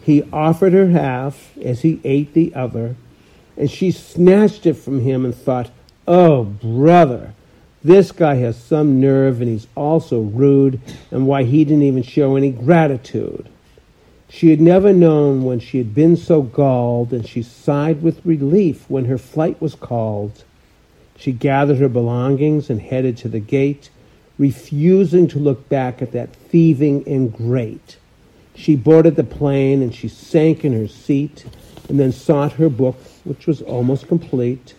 [0.04, 2.96] He offered her half as he ate the other,
[3.58, 5.72] and she snatched it from him and thought,
[6.08, 7.34] Oh, brother,
[7.84, 10.80] this guy has some nerve and he's also rude,
[11.10, 13.50] and why he didn't even show any gratitude.
[14.30, 18.90] She had never known when she had been so galled, and she sighed with relief
[18.90, 20.44] when her flight was called.
[21.18, 23.90] She gathered her belongings and headed to the gate,
[24.38, 27.98] refusing to look back at that thieving ingrate.
[28.56, 31.46] She boarded the plane and she sank in her seat
[31.90, 34.76] and then sought her book, which was almost complete.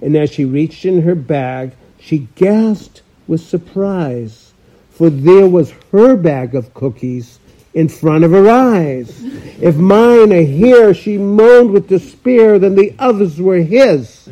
[0.00, 4.52] And as she reached in her bag, she gasped with surprise,
[4.90, 7.38] for there was her bag of cookies
[7.74, 9.22] in front of her eyes.
[9.60, 14.28] If mine are here, she moaned with despair, then the others were his.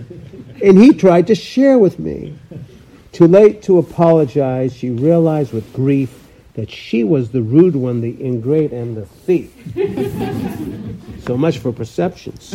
[0.62, 2.36] And he tried to share with me.
[3.12, 6.19] Too late to apologize, she realized with grief
[6.60, 9.50] that she was the rude one, the ingrate, and the thief.
[11.26, 12.50] so much for perceptions.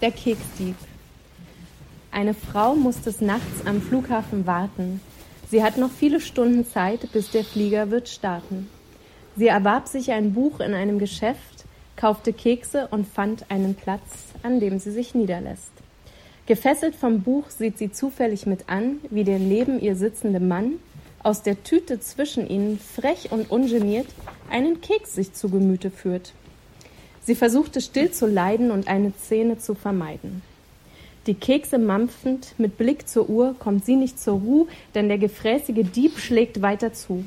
[0.00, 0.74] Der Keksdieb.
[2.10, 5.00] Eine Frau muss des Nachts am Flughafen warten.
[5.48, 8.68] Sie hat noch viele Stunden Zeit, bis der Flieger wird starten.
[9.36, 11.64] Sie erwarb sich ein Buch in einem Geschäft,
[11.94, 15.79] kaufte Kekse und fand einen Platz, an dem sie sich niederlässt.
[16.50, 20.80] Gefesselt vom Buch sieht sie zufällig mit an, wie der neben ihr sitzende Mann
[21.22, 24.08] aus der Tüte zwischen ihnen frech und ungeniert
[24.50, 26.32] einen Keks sich zu Gemüte führt.
[27.22, 30.42] Sie versuchte still zu leiden und eine Szene zu vermeiden.
[31.28, 34.66] Die Kekse mampfend, mit Blick zur Uhr, kommt sie nicht zur Ruhe,
[34.96, 37.22] denn der gefräßige Dieb schlägt weiter zu.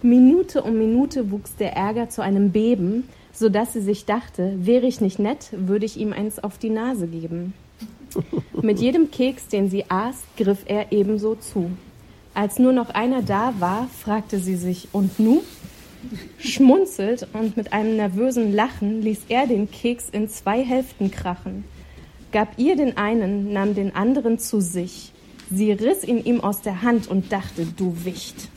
[0.00, 4.86] Minute um Minute wuchs der Ärger zu einem Beben, so dass sie sich dachte, wäre
[4.86, 7.52] ich nicht nett, würde ich ihm eins auf die Nase geben.
[8.62, 11.70] Mit jedem Keks, den sie aß, griff er ebenso zu.
[12.34, 15.42] Als nur noch einer da war, fragte sie sich, und nu?
[16.38, 21.64] Schmunzelt und mit einem nervösen Lachen ließ er den Keks in zwei Hälften krachen,
[22.32, 25.12] gab ihr den einen, nahm den anderen zu sich.
[25.50, 28.48] Sie riss ihn ihm aus der Hand und dachte, du Wicht.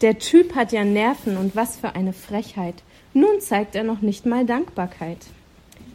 [0.00, 2.82] Der Typ hat ja Nerven und was für eine Frechheit.
[3.14, 5.18] Nun zeigt er noch nicht mal Dankbarkeit.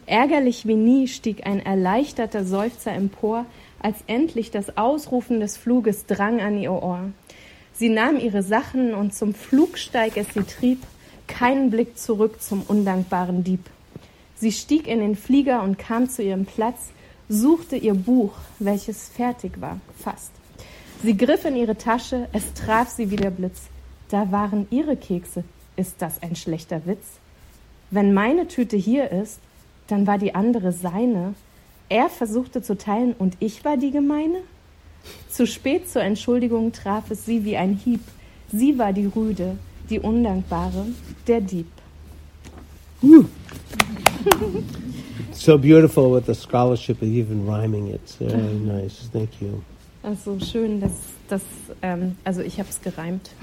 [0.06, 3.46] Ärgerlich wie nie stieg ein erleichterter Seufzer empor,
[3.80, 7.12] als endlich das Ausrufen des Fluges drang an ihr Ohr.
[7.74, 10.84] Sie nahm ihre Sachen und zum Flugsteig es sie trieb,
[11.28, 13.70] keinen Blick zurück zum undankbaren Dieb.
[14.36, 16.90] Sie stieg in den Flieger und kam zu ihrem Platz,
[17.30, 20.32] suchte ihr Buch, welches fertig war, fast.
[21.04, 23.70] Sie griff in ihre Tasche, es traf sie wie der Blitz.
[24.10, 25.44] Da waren ihre Kekse.
[25.76, 27.06] Ist das ein schlechter Witz?
[27.90, 29.40] Wenn meine Tüte hier ist,
[29.92, 31.36] dann war die andere seine.
[31.90, 34.40] Er versuchte zu teilen und ich war die Gemeine?
[35.30, 38.02] Zu spät zur Entschuldigung traf es sie wie ein Hieb.
[38.52, 39.58] Sie war die Rüde,
[39.90, 40.86] die Undankbare,
[41.28, 41.68] der Dieb.
[45.34, 48.02] so beautiful with the scholarship of even rhyming it.
[48.20, 49.10] Very nice.
[49.12, 49.62] Thank you.
[50.04, 50.92] Also schön, dass
[51.28, 51.42] das,
[51.82, 53.32] ähm, also ich habe es gereimt.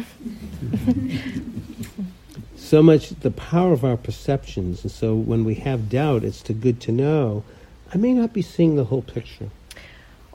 [2.57, 6.55] so much the power of our perceptions, and so when we have doubt, it's too
[6.55, 7.43] good to know.
[7.95, 9.51] I may not be seeing the whole picture.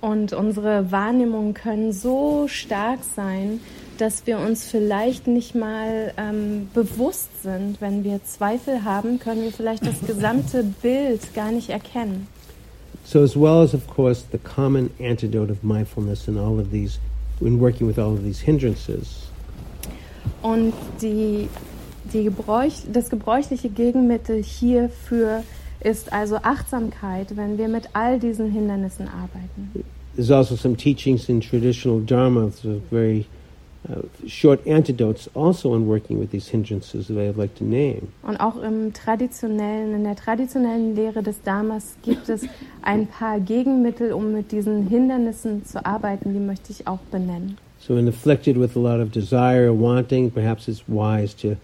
[0.01, 3.61] Und unsere Wahrnehmungen können so stark sein,
[3.97, 7.79] dass wir uns vielleicht nicht mal ähm, bewusst sind.
[7.79, 12.27] Wenn wir Zweifel haben, können wir vielleicht das gesamte Bild gar nicht erkennen.
[13.05, 16.99] So as well as of course the common antidote of mindfulness in all of these
[17.41, 19.29] in working with all of these hindrances.
[20.41, 21.72] Und die, die
[22.11, 25.43] Gebräuch, das gebräuchliche Gegenmittel hierfür
[25.83, 29.83] ist also Achtsamkeit, wenn wir mit all diesen Hindernissen arbeiten.
[30.15, 33.25] There's also some teachings in traditional Dharma, so very
[33.89, 38.09] uh, short antidotes also in working with these hindrances that I'd like to name.
[38.21, 42.43] Und auch im traditionellen, in der traditionellen Lehre des Dharmas gibt es
[42.83, 47.57] ein paar Gegenmittel, um mit diesen Hindernissen zu arbeiten, die möchte ich auch benennen.
[47.79, 51.57] So when afflicted with a lot of desire or wanting, perhaps it's wise to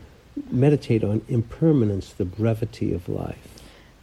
[0.51, 3.37] meditate on impermanence, the brevity of life.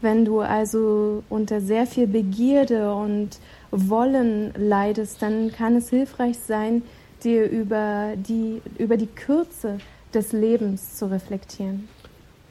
[0.03, 3.39] Wenn du also unter sehr viel Begierde und
[3.71, 6.83] Wollen leidest, dann kann es hilfreich sein,
[7.25, 9.79] dir über die, über die Kürze
[10.15, 11.89] des Lebens zu reflektieren.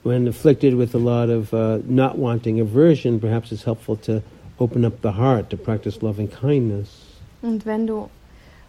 [0.04, 4.22] When afflicted with a lot of uh, not wanting aversion, perhaps it's helpful to
[4.60, 6.90] open up the heart to practice loving kindness.
[7.42, 8.10] Und wenn du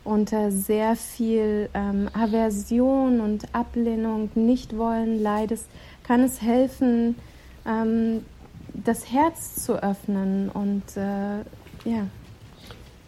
[0.07, 5.67] unter sehr viel ähm, Aversion und Ablehnung, Nichtwollen leidest,
[6.05, 7.17] kann es helfen,
[7.67, 8.25] ähm,
[8.73, 11.39] das Herz zu öffnen und äh,
[11.89, 12.07] ja.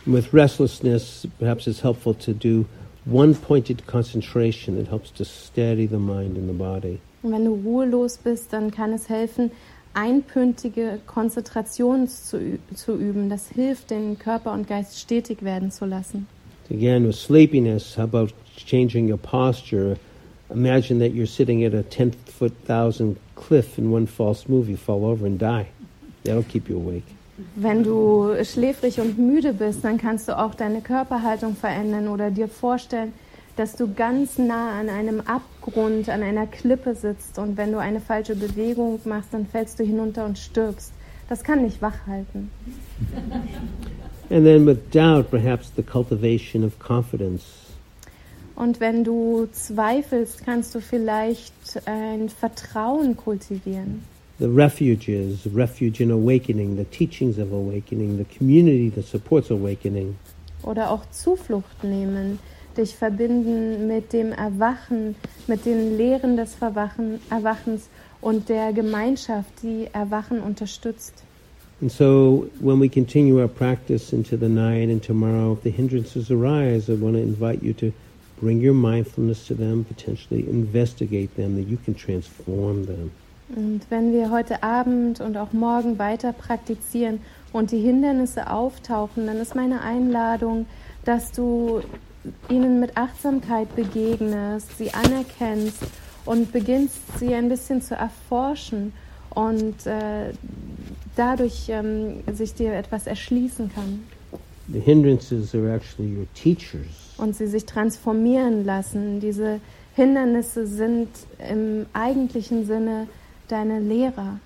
[0.06, 2.64] With restlessness, perhaps it's helpful to do
[3.10, 4.78] one-pointed concentration.
[4.78, 7.00] It helps to steady the mind and the body.
[7.22, 9.50] Und wenn du ruhelos bist, dann kann es helfen,
[9.94, 13.28] einpüntige Konzentration zu, zu üben.
[13.28, 16.26] Das hilft, den Körper und Geist stetig werden zu lassen.
[16.70, 19.96] Again, with sleepiness, how about changing your posture?
[20.50, 24.76] Imagine that you're sitting at a 10 foot thousand cliff in one false move, you
[24.76, 25.68] fall over and die.
[26.24, 27.04] That'll keep you awake.
[27.54, 32.48] Wenn du schläfrig und müde bist, dann kannst du auch deine Körperhaltung verändern oder dir
[32.48, 33.12] vorstellen,
[33.56, 38.00] dass du ganz nah an einem Abgrund, an einer Klippe sitzt und wenn du eine
[38.00, 40.92] falsche Bewegung machst, dann fällst du hinunter und stirbst.
[41.28, 42.50] Das kann nicht wach halten.
[44.30, 47.68] And then with doubt, perhaps the cultivation of confidence.
[48.56, 51.52] Und wenn du zweifelst, kannst du vielleicht
[51.86, 54.02] ein Vertrauen kultivieren.
[54.40, 60.16] The refuges, refuge in awakening, the teachings of awakening, the community that supports awakening.
[60.62, 62.38] Oder auch Zuflucht nehmen,
[62.76, 65.14] dich verbinden mit dem Erwachen,
[65.46, 67.88] mit den Lehren des Verwachen, Erwachens
[68.20, 71.22] und der Gemeinschaft, die Erwachen unterstützt.
[71.80, 76.28] And so, when we continue our practice into the night and tomorrow, if the hindrances
[76.28, 77.92] arise, I want to invite you to
[78.40, 83.12] bring your mindfulness to them, potentially investigate them, that you can transform them.
[83.54, 87.20] Und wenn wir heute Abend und auch morgen weiter praktizieren
[87.52, 90.66] und die Hindernisse auftauchen, dann ist meine Einladung,
[91.04, 91.80] dass du
[92.50, 95.82] ihnen mit Achtsamkeit begegnest, sie anerkennst
[96.26, 98.92] und beginnst, sie ein bisschen zu erforschen
[99.30, 100.32] und äh,
[101.18, 104.04] dadurch ähm, sich dir etwas erschließen kann.
[104.72, 107.14] The hindrances are actually your teachers.
[107.16, 109.18] Und sie sich transformieren lassen.
[109.18, 109.60] Diese
[109.94, 111.08] Hindernisse sind
[111.50, 113.08] im eigentlichen Sinne
[113.48, 114.38] deine Lehrer.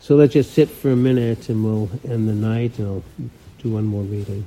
[0.00, 3.02] So let's just sit for a minute and we'll end the night and I'll
[3.62, 4.44] do one more reading.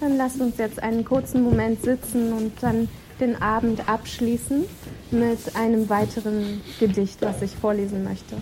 [0.00, 2.88] Dann lasst uns jetzt einen kurzen Moment sitzen und dann
[3.18, 4.64] den Abend abschließen
[5.10, 8.36] mit einem weiteren Gedicht, was ich vorlesen möchte.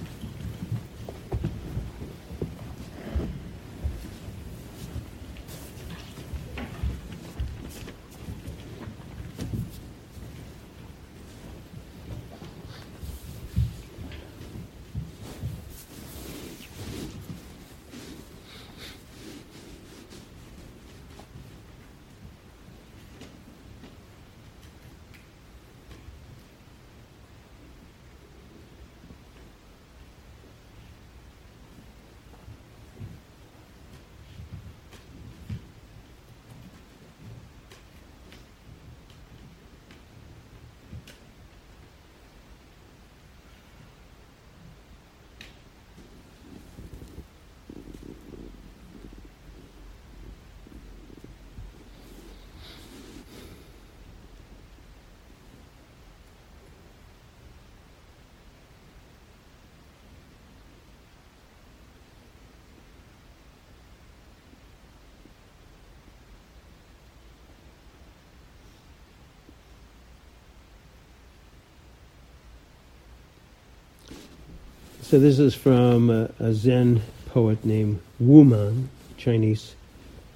[75.14, 79.76] So this is from a, a Zen poet named Wu Man, Chinese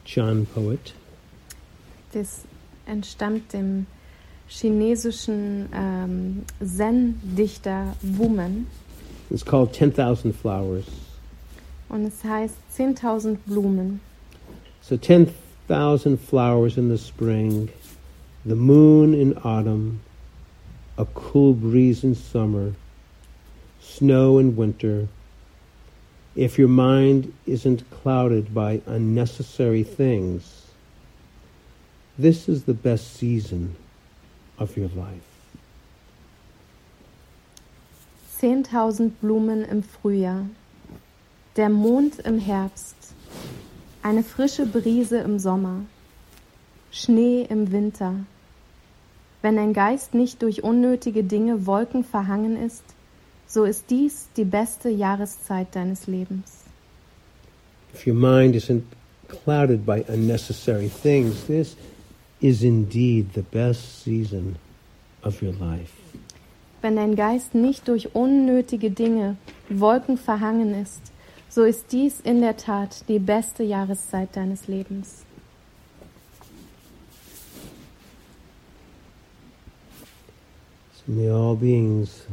[0.05, 0.93] Chan poet.
[2.13, 2.45] Das
[2.87, 3.89] entstammt dem
[4.47, 8.69] chinesischen ähm, Zen-Dichter Wumen
[9.33, 10.87] It's called 10,000 Flowers.
[11.89, 14.01] und es heißt 10.000 Blumen.
[14.81, 17.69] So 10,000 flowers in the spring,
[18.45, 19.99] the moon in autumn,
[20.97, 22.75] a cool breeze in summer,
[23.81, 25.09] snow in winter.
[26.35, 30.67] If your mind isn't clouded by unnecessary things,
[32.19, 33.77] this is the best season
[34.59, 35.23] of your life.
[38.41, 40.47] 10.000 Blumen im Frühjahr,
[41.57, 42.97] der Mond im Herbst,
[44.03, 45.81] eine frische Brise im Sommer,
[46.93, 48.15] Schnee im Winter.
[49.43, 52.85] Wenn dein Geist nicht durch unnötige Dinge Wolken verhangen ist,
[53.49, 56.65] so ist dies die beste Jahreszeit deines Lebens.
[57.95, 58.85] If your mind isn't
[59.29, 61.75] clouded by unnecessary things, this
[62.41, 64.57] is indeed the best season
[65.23, 65.93] of your life.
[66.81, 69.37] Wenn dein Geist nicht durch unnötige Dinge
[69.69, 71.01] Wolken verhangen ist,
[71.49, 75.25] so ist dies in der Tat die beste Jahreszeit deines Lebens.
[80.95, 82.27] So may all beings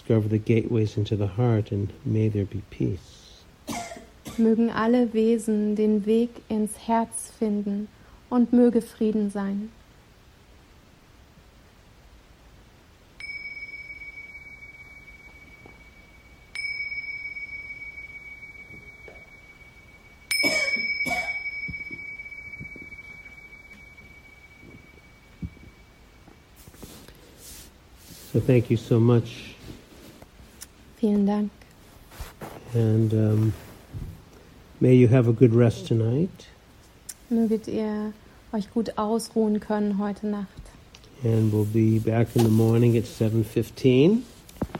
[0.00, 3.44] discover the gateways into the heart, and may there be peace.
[4.38, 7.88] Mögen alle Wesen den Weg ins Herz finden
[8.30, 9.70] und möge Frieden sein.
[28.32, 29.49] So thank you so much,
[31.00, 31.50] Vielen Dank.
[32.74, 33.52] and um,
[34.80, 36.46] may you have a good rest tonight.
[37.30, 38.12] Möget ihr
[38.52, 40.48] euch gut ausruhen können heute Nacht.
[41.24, 44.22] And we'll be back in the morning at 7:15.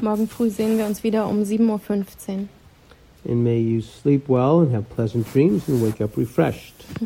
[0.02, 2.48] Morgen früh sehen wir uns wieder um 7.15 Uhr.
[3.28, 6.74] And may you sleep well and have pleasant dreams and wake up refreshed.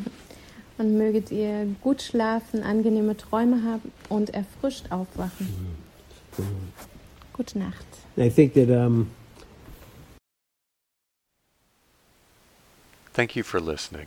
[0.76, 5.48] Und möget ihr gut schlafen, angenehme Träume haben und erfrischt aufwachen.
[7.35, 7.85] Gute Nacht.
[8.16, 9.11] I think that um,
[13.12, 14.06] Thank you for listening.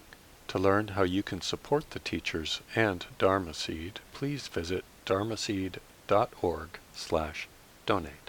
[0.50, 7.48] To learn how you can support the teachers and Dharma Seed, please visit dharmaseed.org slash
[7.86, 8.27] donate.